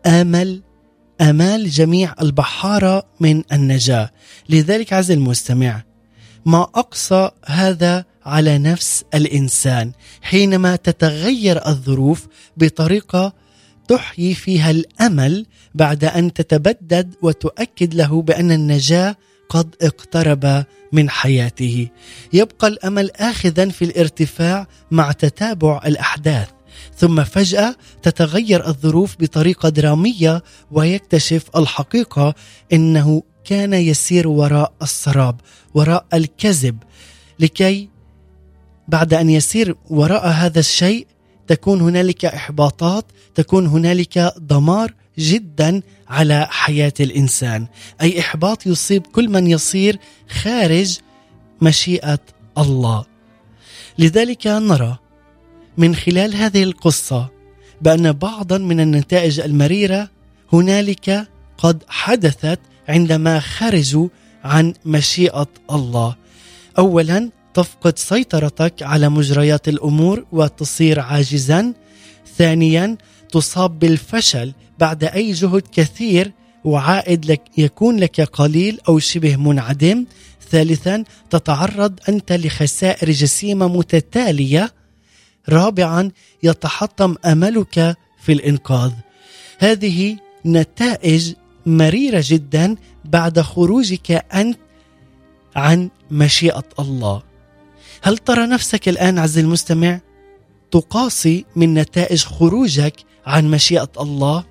آمل 0.07 0.62
آمال 1.20 1.70
جميع 1.70 2.14
البحارة 2.22 3.06
من 3.20 3.42
النجاة. 3.52 4.10
لذلك 4.48 4.92
عز 4.92 5.10
المستمع 5.10 5.82
ما 6.46 6.62
أقصى 6.62 7.30
هذا 7.46 8.04
على 8.24 8.58
نفس 8.58 9.04
الإنسان 9.14 9.92
حينما 10.22 10.76
تتغير 10.76 11.66
الظروف 11.66 12.26
بطريقة 12.56 13.32
تحيي 13.88 14.34
فيها 14.34 14.70
الأمل 14.70 15.46
بعد 15.74 16.04
أن 16.04 16.32
تتبدد 16.32 17.14
وتؤكد 17.22 17.94
له 17.94 18.22
بأن 18.22 18.52
النجاة 18.52 19.16
قد 19.48 19.74
اقترب 19.82 20.64
من 20.92 21.10
حياته. 21.10 21.88
يبقى 22.32 22.68
الأمل 22.68 23.10
اخذا 23.10 23.68
في 23.68 23.84
الارتفاع 23.84 24.66
مع 24.90 25.12
تتابع 25.12 25.80
الأحداث. 25.86 26.48
ثم 26.97 27.24
فجأة 27.24 27.76
تتغير 28.03 28.66
الظروف 28.66 29.16
بطريقة 29.20 29.68
درامية 29.68 30.43
ويكتشف 30.70 31.43
الحقيقة 31.57 32.34
إنه 32.72 33.22
كان 33.45 33.72
يسير 33.72 34.28
وراء 34.28 34.72
السراب 34.82 35.40
وراء 35.74 36.07
الكذب. 36.14 36.78
لكي 37.40 37.88
بعد 38.88 39.14
أن 39.14 39.30
يسير 39.30 39.76
وراء 39.90 40.28
هذا 40.28 40.61
الشيء 40.61 41.07
تكون 41.47 41.80
هنالك 41.80 42.24
إحباطات 42.24 43.05
تكون 43.34 43.66
هنالك 43.66 44.32
دمار 44.38 44.95
جدا 45.18 45.82
على 46.09 46.47
حياة 46.51 46.93
الإنسان. 47.01 47.66
أي 48.01 48.20
إحباط 48.20 48.66
يصيب 48.66 49.07
كل 49.07 49.28
من 49.28 49.47
يصير 49.47 49.99
خارج 50.30 50.99
مشيئة 51.61 52.18
الله. 52.59 53.05
لذلك 53.99 54.47
نرى 54.47 55.01
من 55.76 55.94
خلال 55.94 56.34
هذه 56.34 56.62
القصة 56.62 57.30
بأن 57.80 58.12
بعضا 58.12 58.58
من 58.58 58.80
النتائج 58.80 59.40
المريرة 59.40 60.08
هنالك 60.52 61.28
قد 61.58 61.82
حدثت 61.88 62.60
عندما 62.88 63.40
خرجوا 63.40 64.08
عن 64.44 64.74
مشيئة 64.84 65.48
الله. 65.70 66.16
اولا 66.78 67.30
تفقد 67.54 67.98
سيطرتك 67.98 68.82
على 68.82 69.08
مجريات 69.08 69.68
الأمور 69.68 70.26
وتصير 70.32 71.00
عاجزا. 71.00 71.72
ثانيا 72.38 72.96
تصاب 73.30 73.78
بالفشل 73.78 74.52
بعد 74.78 75.04
أي 75.04 75.32
جهد 75.32 75.62
كثير 75.72 76.32
وعائد 76.64 77.24
لك 77.26 77.42
يكون 77.58 77.96
لك 77.96 78.20
قليل 78.20 78.80
أو 78.88 78.98
شبه 78.98 79.36
منعدم. 79.36 80.04
ثالثا 80.50 81.04
تتعرض 81.30 81.98
أنت 82.08 82.32
لخسائر 82.32 83.10
جسيمة 83.10 83.68
متتالية 83.68 84.82
رابعا 85.49 86.11
يتحطم 86.43 87.14
أملك 87.24 87.97
في 88.22 88.32
الإنقاذ. 88.32 88.93
هذه 89.59 90.16
نتائج 90.47 91.32
مريرة 91.66 92.24
جدا 92.26 92.76
بعد 93.05 93.40
خروجك 93.40 94.11
أنت 94.34 94.59
عن 95.57 95.90
مشيئة 96.11 96.64
الله. 96.78 97.22
هل 98.03 98.18
ترى 98.18 98.47
نفسك 98.47 98.88
الآن 98.88 99.18
عز 99.18 99.38
المستمع 99.38 100.01
تقاسي 100.70 101.45
من 101.57 101.74
نتائج 101.74 102.24
خروجك 102.24 102.95
عن 103.26 103.51
مشيئة 103.51 103.90
الله؟ 104.01 104.45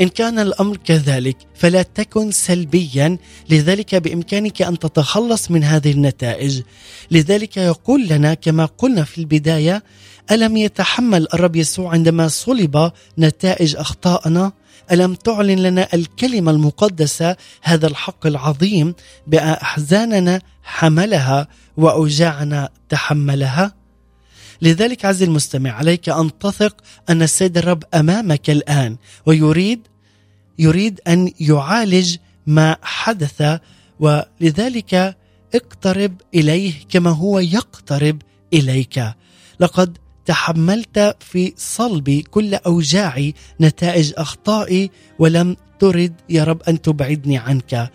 إن 0.00 0.08
كان 0.08 0.38
الأمر 0.38 0.76
كذلك 0.76 1.36
فلا 1.54 1.82
تكن 1.82 2.30
سلبيا. 2.30 3.18
لذلك 3.50 3.94
بإمكانك 3.94 4.62
أن 4.62 4.78
تتخلص 4.78 5.50
من 5.50 5.64
هذه 5.64 5.92
النتائج. 5.92 6.62
لذلك 7.10 7.56
يقول 7.56 8.08
لنا 8.08 8.34
كما 8.34 8.64
قلنا 8.64 9.04
في 9.04 9.18
البداية 9.18 9.82
ألم 10.30 10.56
يتحمل 10.56 11.26
الرب 11.34 11.56
يسوع 11.56 11.92
عندما 11.92 12.28
صلب 12.28 12.92
نتائج 13.18 13.76
أخطائنا؟ 13.76 14.52
ألم 14.92 15.14
تعلن 15.14 15.58
لنا 15.58 15.88
الكلمة 15.94 16.50
المقدسة 16.50 17.36
هذا 17.62 17.86
الحق 17.86 18.26
العظيم 18.26 18.94
بأحزاننا 19.26 20.40
حملها 20.62 21.48
وأوجاعنا 21.76 22.68
تحملها؟ 22.88 23.74
لذلك 24.62 25.04
عز 25.04 25.22
المستمع 25.22 25.70
عليك 25.70 26.08
أن 26.08 26.38
تثق 26.38 26.76
أن 27.08 27.22
السيد 27.22 27.58
الرب 27.58 27.82
أمامك 27.94 28.50
الآن 28.50 28.96
ويريد 29.26 29.80
يريد 30.58 31.00
أن 31.08 31.32
يعالج 31.40 32.16
ما 32.46 32.76
حدث 32.82 33.60
ولذلك 34.00 35.16
اقترب 35.54 36.20
إليه 36.34 36.72
كما 36.88 37.10
هو 37.10 37.38
يقترب 37.38 38.22
إليك. 38.52 39.04
لقد 39.60 39.98
تحملت 40.28 41.16
في 41.20 41.52
صلبي 41.56 42.22
كل 42.22 42.54
اوجاعي 42.54 43.34
نتائج 43.60 44.12
أخطائي 44.16 44.90
ولم 45.18 45.56
ترد. 45.78 46.12
يا 46.30 46.44
رب 46.44 46.62
أن 46.62 46.82
تبعدني 46.82 47.38
عنك. 47.38 47.90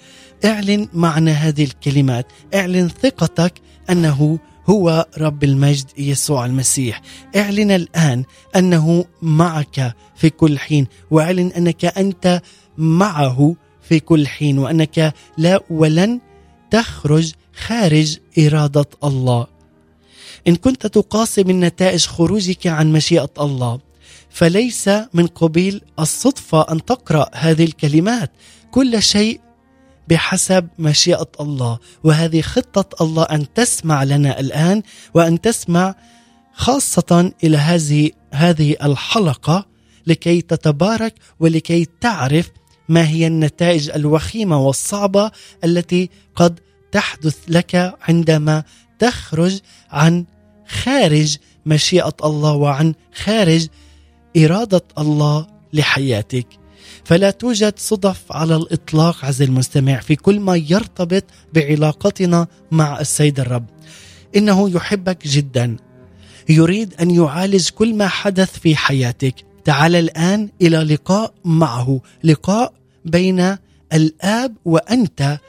اعلن 0.46 0.88
معنى 0.94 1.32
هذه 1.32 1.64
الكلمات. 1.64 2.28
اعلن 2.54 2.90
ثقتك 3.02 3.54
أنه 3.90 4.40
هو 4.70 5.08
رب 5.18 5.44
المجد 5.44 5.86
يسوع 5.98 6.46
المسيح. 6.46 7.02
اعلن 7.36 7.72
الآن 7.72 8.24
أنه 8.56 9.06
معك 9.22 9.96
في 10.16 10.30
كل 10.30 10.60
حين 10.60 10.88
واعلن 11.12 11.48
أنك 11.48 11.86
أنت 11.86 12.42
معه 12.78 13.56
في 13.82 14.00
كل 14.00 14.28
حين 14.28 14.60
وأنك 14.60 15.14
لا 15.38 15.60
ولن 15.70 16.20
تخرج 16.72 17.32
خارج 17.66 18.18
إرادة 18.40 18.86
الله. 19.04 19.53
إن 20.48 20.56
كنت 20.56 20.88
تقاسي 20.88 21.44
من 21.44 21.60
نتائج 21.60 22.06
خروجك 22.06 22.68
عن 22.68 22.94
مشيئة 22.94 23.30
الله 23.40 23.80
فليس 24.30 24.90
من 25.14 25.28
قبيل 25.28 25.82
الصدفة 26.00 26.62
أن 26.72 26.86
تقرأ 26.86 27.30
هذه 27.34 27.64
الكلمات. 27.64 28.32
كل 28.72 29.04
شيء 29.04 29.40
بحسب 30.10 30.68
مشيئة 30.80 31.32
الله 31.40 31.80
وهذه 32.04 32.42
خطة 32.42 33.04
الله 33.04 33.24
أن 33.24 33.54
تسمع 33.54 34.04
لنا 34.04 34.40
الآن 34.40 34.84
وأن 35.14 35.42
تسمع 35.42 35.96
خاصة 36.54 37.32
إلى 37.44 37.58
هذه 37.58 38.12
هذه 38.34 38.76
الحلقة 38.84 39.66
لكي 40.08 40.42
تتبارك 40.42 41.16
ولكي 41.40 41.88
تعرف 42.02 42.52
ما 42.90 43.08
هي 43.08 43.28
النتائج 43.28 43.90
الوخيمة 43.90 44.66
والصعبة 44.66 45.32
التي 45.64 46.10
قد 46.36 46.60
تحدث 46.92 47.38
لك 47.48 47.96
عندما 48.02 48.64
تخرج 49.00 49.60
عن 49.92 50.26
خارج 50.68 51.38
مشيئة 51.66 52.16
الله 52.24 52.54
وعن 52.54 52.94
خارج 53.16 53.68
إرادة 54.38 54.84
الله 54.98 55.48
لحياتك. 55.74 56.48
فلا 57.06 57.32
توجد 57.32 57.74
صدف 57.78 58.22
على 58.32 58.56
الإطلاق 58.56 59.26
عز 59.26 59.42
المستمع 59.42 60.00
في 60.00 60.16
كل 60.16 60.40
ما 60.40 60.56
يرتبط 60.56 61.24
بعلاقتنا 61.54 62.48
مع 62.72 63.00
السيد 63.00 63.40
الرب. 63.40 63.66
إنه 64.36 64.70
يحبك 64.70 65.28
جدا. 65.28 65.78
يريد 66.50 66.94
أن 67.02 67.12
يعالج 67.12 67.70
كل 67.70 67.96
ما 67.96 68.08
حدث 68.08 68.60
في 68.60 68.76
حياتك. 68.76 69.36
تعال 69.66 69.96
الآن 69.96 70.50
إلى 70.62 70.78
لقاء 70.78 71.34
معه. 71.46 72.02
لقاء 72.24 72.74
بين 73.06 73.58
الآب 73.94 74.56
وأنت 74.66 75.40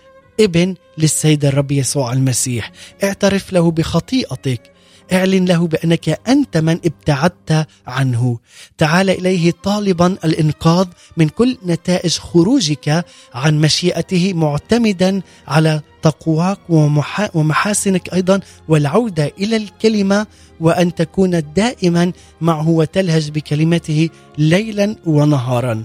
ابن 0.41 0.75
للسيد 0.99 1.45
الرب 1.45 1.73
يسوع 1.73 2.13
المسيح. 2.13 2.73
اعترف 3.05 3.53
له 3.53 3.71
بخطيئتك. 3.71 4.74
اعلن 5.13 5.45
له 5.45 5.67
بأنك 5.67 6.21
أنت 6.29 6.57
من 6.57 6.73
ابتعدت 6.85 7.67
عنه. 7.87 8.39
تعال 8.79 9.11
إليه 9.11 9.53
طالبا 9.63 10.07
الإنقاذ 10.25 10.87
من 11.17 11.29
كل 11.29 11.59
نتائج 11.67 12.19
خروجك 12.19 13.05
عن 13.35 13.61
مشيئته 13.61 14.33
معتمدا 14.35 15.23
على 15.49 15.81
تقواك 16.03 16.59
ومحا- 16.69 17.31
ومحاسنك 17.35 18.15
أيضا 18.15 18.41
والعودة 18.69 19.33
إلى 19.39 19.57
الكلمة 19.57 20.27
وأن 20.61 20.95
تكون 20.95 21.43
دائما 21.55 22.13
معه 22.41 22.69
وتلهج 22.69 23.31
بكلمته 23.31 24.09
ليلا 24.39 24.97
ونهارا. 25.07 25.85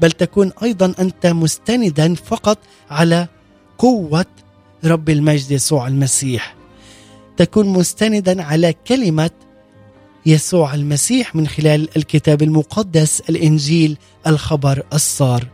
بل 0.00 0.12
تكون 0.12 0.52
أيضا 0.62 0.94
أنت 0.98 1.26
مستندا 1.26 2.14
فقط 2.14 2.58
على 2.90 3.26
قوة 3.78 4.26
رب 4.84 5.10
المجد 5.10 5.50
يسوع 5.50 5.88
المسيح. 5.88 6.54
تكون 7.40 7.66
مستندا 7.66 8.42
على 8.42 8.74
كلمة 8.86 9.30
يسوع 10.26 10.74
المسيح 10.74 11.34
من 11.34 11.48
خلال 11.48 11.88
الكتاب 11.96 12.42
المقدس 12.42 13.22
الإنجيل 13.28 13.98
الخبر 14.26 14.82
الصار. 14.92 15.46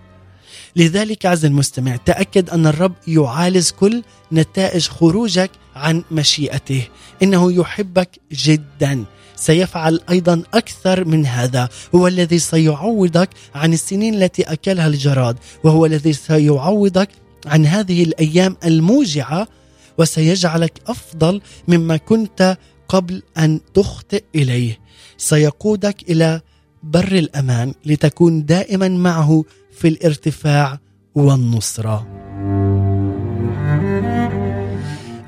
لذلك 0.76 1.26
عز 1.26 1.44
المستمع 1.44 1.96
تأكد 1.96 2.50
أن 2.50 2.66
الرب 2.66 2.92
يعالج 3.08 3.70
كل 3.70 4.02
نتائج 4.32 4.88
خروجك 4.88 5.50
عن 5.76 6.02
مشيئته. 6.10 6.88
إنه 7.22 7.52
يحبك 7.52 8.10
جدا. 8.32 9.04
سيفعل 9.36 10.00
أيضا 10.10 10.42
أكثر 10.54 11.04
من 11.04 11.26
هذا. 11.26 11.68
هو 11.94 12.06
الذي 12.06 12.38
سيعوضك 12.38 13.28
عن 13.54 13.72
السنين 13.72 14.14
التي 14.14 14.42
أكلها 14.42 14.86
الجراد. 14.86 15.36
وهو 15.64 15.86
الذي 15.86 16.12
سيعوضك 16.12 17.08
عن 17.46 17.66
هذه 17.66 18.02
الأيام 18.02 18.56
الموجعة 18.64 19.48
وسيجعلك 19.98 20.80
أفضل 20.86 21.40
مما 21.68 21.96
كنت 21.96 22.58
قبل 22.88 23.22
أن 23.38 23.60
تخطئ 23.74 24.24
إليه. 24.34 24.78
سيقودك 25.16 26.10
إلى 26.10 26.40
بر 26.82 27.12
الأمان 27.12 27.74
لتكون 27.86 28.44
دائما 28.44 28.88
معه 28.88 29.44
في 29.78 29.88
الارتفاع 29.88 30.78
والنصرة. 31.14 32.06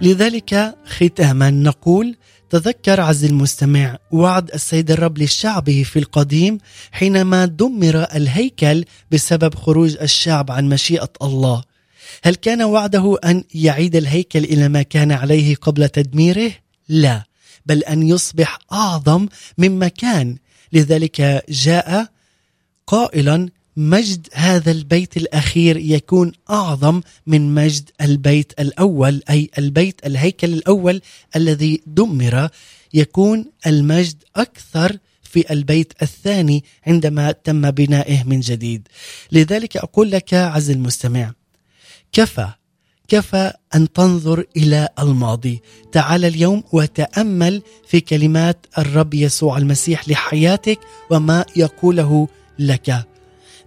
لذلك 0.00 0.76
ختاما 0.86 1.50
نقول 1.50 2.16
تذكر 2.50 3.00
عز 3.00 3.24
المستمع 3.24 3.98
وعد 4.12 4.50
السيد 4.50 4.90
الرب 4.90 5.18
لشعبه 5.18 5.82
في 5.82 5.98
القديم 5.98 6.58
حينما 6.92 7.46
دمر 7.46 8.06
الهيكل 8.14 8.84
بسبب 9.10 9.54
خروج 9.54 9.96
الشعب 10.02 10.50
عن 10.50 10.68
مشيئة 10.68 11.10
الله. 11.22 11.62
هل 12.24 12.34
كان 12.34 12.62
وعده 12.62 13.18
أن 13.24 13.44
يعيد 13.54 13.96
الهيكل 13.96 14.44
إلى 14.44 14.68
ما 14.68 14.82
كان 14.82 15.12
عليه 15.12 15.56
قبل 15.56 15.88
تدميره؟ 15.88 16.52
لا 16.88 17.24
بل 17.66 17.84
أن 17.84 18.02
يصبح 18.02 18.58
أعظم 18.72 19.28
مما 19.58 19.88
كان 19.88 20.36
لذلك 20.72 21.44
جاء 21.48 22.08
قائلا 22.86 23.48
مجد 23.76 24.28
هذا 24.32 24.70
البيت 24.70 25.16
الأخير 25.16 25.76
يكون 25.76 26.32
أعظم 26.50 27.00
من 27.26 27.54
مجد 27.54 27.90
البيت 28.00 28.52
الأول 28.60 29.22
أي 29.30 29.50
البيت 29.58 30.06
الهيكل 30.06 30.52
الأول 30.52 31.00
الذي 31.36 31.82
دمر. 31.86 32.48
يكون 32.94 33.44
المجد 33.66 34.24
أكثر 34.36 34.98
في 35.22 35.52
البيت 35.52 35.92
الثاني 36.02 36.64
عندما 36.86 37.32
تم 37.32 37.70
بنائه 37.70 38.24
من 38.24 38.40
جديد. 38.40 38.88
لذلك 39.32 39.76
أقول 39.76 40.10
لك 40.10 40.34
عز 40.34 40.70
المستمع 40.70 41.32
كفى 42.12 42.48
كفى 43.08 43.52
أن 43.74 43.92
تنظر 43.92 44.44
إلى 44.56 44.88
الماضي. 44.98 45.62
تعال 45.92 46.24
اليوم 46.24 46.62
وتأمل 46.72 47.62
في 47.86 48.00
كلمات 48.00 48.66
الرب 48.78 49.14
يسوع 49.14 49.58
المسيح 49.58 50.08
لحياتك 50.08 50.78
وما 51.10 51.44
يقوله 51.56 52.28
لك. 52.58 53.06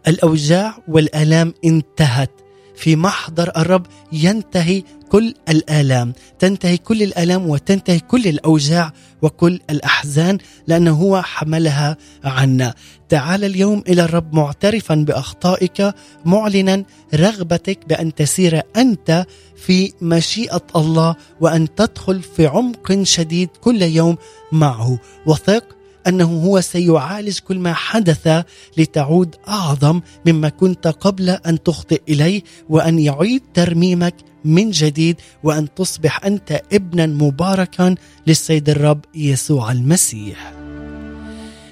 الأوجاع 0.08 0.78
والآلام 0.88 1.54
انتهت. 1.66 2.32
في 2.76 2.96
محضر 2.96 3.52
الرب 3.58 3.86
ينتهي 4.12 4.84
كل 5.10 5.34
الآلام. 5.50 6.14
تنتهي 6.40 6.78
كل 6.78 7.04
الآلام 7.04 7.50
وتنتهي 7.50 8.00
كل 8.00 8.28
الأوجاع 8.28 8.94
وكل 9.22 9.60
الأحزان 9.70 10.38
لأنه 10.68 10.92
هو 10.92 11.22
حملها 11.22 11.98
عنا. 12.24 12.74
تعال 13.10 13.44
اليوم 13.44 13.84
إلى 13.88 14.04
الرب 14.04 14.36
معترفا 14.36 14.96
بأخطائك 14.96 15.94
معلنا 16.26 16.84
رغبتك 17.16 17.80
بأن 17.88 18.16
تسير 18.16 18.62
أنت 18.78 19.26
في 19.56 19.94
مشيئة 20.02 20.64
الله 20.76 21.16
وأن 21.42 21.76
تدخل 21.76 22.22
في 22.22 22.46
عمق 22.48 23.04
شديد 23.04 23.50
كل 23.62 23.82
يوم 23.82 24.18
معه. 24.52 25.00
وثق 25.26 25.64
أنه 26.08 26.44
هو 26.44 26.62
سيعالج 26.62 27.40
كل 27.40 27.60
ما 27.60 27.74
حدث 27.74 28.44
لتعود 28.78 29.36
أعظم 29.48 30.02
مما 30.26 30.50
كنت 30.50 30.88
قبل 30.88 31.30
أن 31.30 31.64
تخطئ 31.64 32.02
إليه 32.10 32.42
وأن 32.70 33.00
يعيد 33.00 33.42
ترميمك 33.54 34.16
من 34.46 34.72
جديد 34.72 35.16
وأن 35.44 35.74
تصبح 35.74 36.26
أنت 36.26 36.62
ابنا 36.74 37.06
مباركا 37.06 37.96
للسيد 38.28 38.70
الرب 38.70 39.06
يسوع 39.16 39.72
المسيح. 39.72 40.54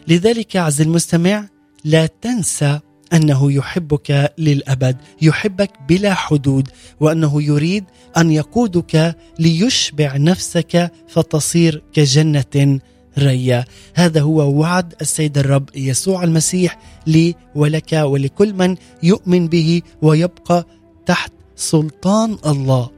لذلك 0.08 0.56
عز 0.56 0.82
المستمع 0.82 1.46
لا 1.86 2.06
تنسى 2.06 2.80
أنه 3.14 3.52
يحبك 3.52 4.34
للأبد، 4.38 4.98
يحبك 5.22 5.72
بلا 5.90 6.14
حدود 6.14 6.68
وأنه 7.00 7.44
يريد 7.44 7.84
أن 8.18 8.32
يقودك 8.32 9.16
ليشبع 9.40 10.18
نفسك 10.18 10.92
فتصير 11.08 11.84
كجنة 11.94 12.80
ريا 13.18 13.66
هذا 13.94 14.22
هو 14.22 14.60
وعد 14.60 14.94
السيد 15.02 15.38
الرب 15.38 15.70
يسوع 15.76 16.24
المسيح 16.24 16.80
لي 17.08 17.36
ولك 17.56 17.94
ولكل 17.94 18.54
من 18.54 18.76
يؤمن 19.04 19.48
به 19.48 19.82
ويبقى 20.02 20.66
تحت 21.06 21.32
سلطان 21.60 22.38
الله. 22.46 22.90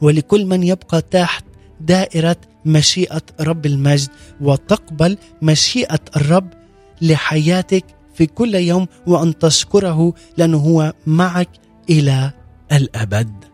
ولكل 0.00 0.46
من 0.46 0.62
يبقى 0.62 1.02
تحت 1.02 1.44
دائرة 1.80 2.36
مشيئة 2.64 3.22
رب 3.40 3.66
المجد 3.66 4.08
وتقبل 4.40 5.18
مشيئة 5.42 6.00
الرب 6.16 6.48
لحياتك 7.02 7.84
في 8.14 8.26
كل 8.26 8.54
يوم 8.54 8.86
وأن 9.06 9.38
تشكره 9.38 10.14
لأنه 10.36 10.58
هو 10.58 10.92
معك 11.06 11.48
إلى 11.90 12.32
الأبد. 12.72 13.53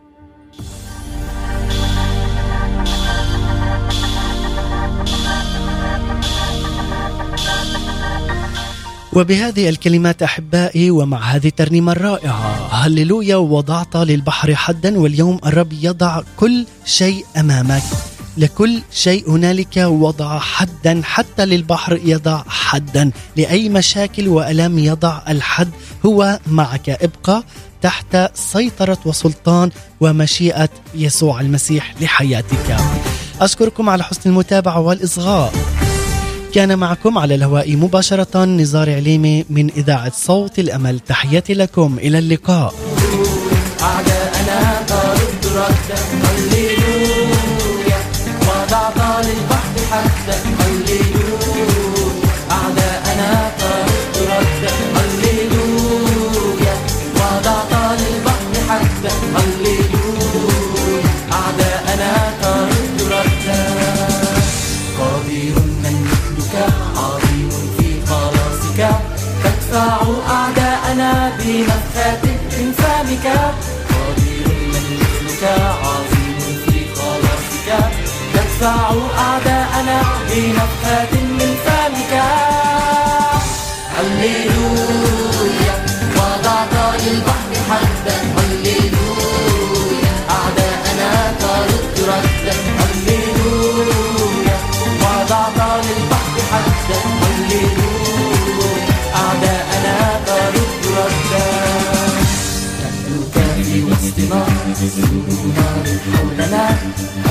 وبهذه 9.13 9.69
الكلمات 9.69 10.23
أحبائي 10.23 10.91
ومع 10.91 11.19
هذه 11.19 11.47
الترنيمة 11.47 11.93
الرائعة 11.93 12.69
هللويا 12.71 13.37
وضعت 13.37 13.97
للبحر 13.97 14.55
حدا 14.55 14.99
واليوم 14.99 15.39
الرب 15.47 15.73
يضع 15.73 16.23
كل 16.37 16.67
شيء 16.85 17.25
أمامك. 17.37 17.83
لكل 18.37 18.83
شيء 18.93 19.31
هنالك 19.31 19.77
وضع 19.77 20.39
حدا 20.39 21.01
حتى 21.05 21.47
للبحر 21.47 22.01
يضع 22.05 22.43
حدا. 22.49 23.11
لأي 23.37 23.69
مشاكل 23.69 24.29
والام 24.29 24.79
يضع 24.79 25.21
الحد 25.29 25.69
هو 26.07 26.39
معك. 26.47 26.91
ابقى 26.91 27.45
تحت 27.83 28.17
سيطرة 28.35 28.99
وسلطان 29.05 29.71
ومشيئة 30.01 30.69
يسوع 30.95 31.41
المسيح 31.41 31.95
لحياتك. 32.01 32.77
أشكركم 33.41 33.89
على 33.89 34.05
حسن 34.05 34.31
المتابعة 34.31 34.81
والإصغاء. 34.81 35.53
كان 36.55 36.79
معكم 36.79 37.19
على 37.19 37.35
الهواء 37.35 37.77
مباشرة 37.77 38.45
نزار 38.45 38.95
عليمي 38.95 39.45
من 39.51 39.71
إذاعة 39.71 40.13
صوت 40.15 40.59
الأمل. 40.59 41.01
تحياتي 41.01 41.55
لكم 41.55 41.99
إلى 41.99 42.19
اللقاء. 42.19 42.75
أعداءنا 43.83 44.83
طارد 44.89 45.47
ردا 45.57 46.00
حولنا. 106.13 106.65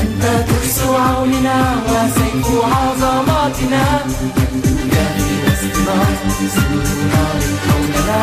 أنت 0.02 0.24
ترس 0.50 0.80
عوننا 0.80 1.58
وسيف 1.88 2.48
عظماتنا. 2.74 3.84
نبدوك 4.06 4.94
في 5.18 5.36
وسطنا 5.46 5.98
نار 7.12 7.42
حولنا. 7.66 8.22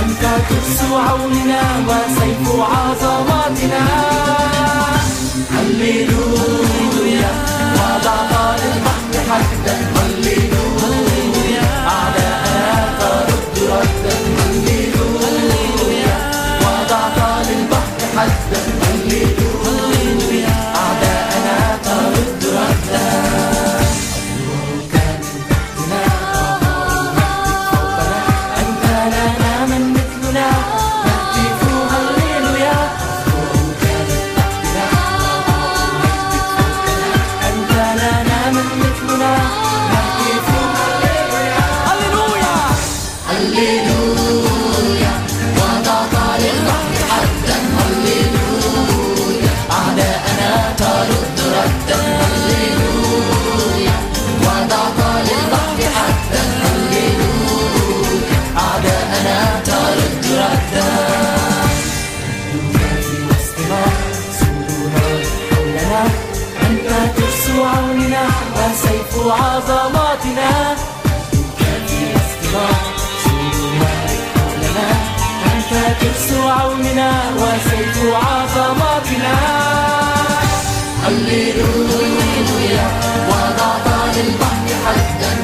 أنت 0.00 0.22
ترس 0.48 0.78
عوننا 0.92 1.62
وسيف 1.88 2.46
عظماتنا. 2.72 3.84
هللويا 5.54 7.32
وضعت 7.74 8.60
للبحر 8.60 9.14
حدا. 9.30 9.93
عظماتنا. 69.26 70.76
في 71.86 72.00
وسطنا 72.14 72.66
سورنا 73.24 73.92
حولنا 74.34 74.88
أنت 75.52 75.72
ترس 76.00 76.28
عوننا 76.32 77.10
وسيف 77.36 77.96
عظماتنا. 78.14 79.34
هللويا 81.04 82.86
وضعت 83.28 84.16
للبحر 84.16 84.68
حدا. 84.84 85.43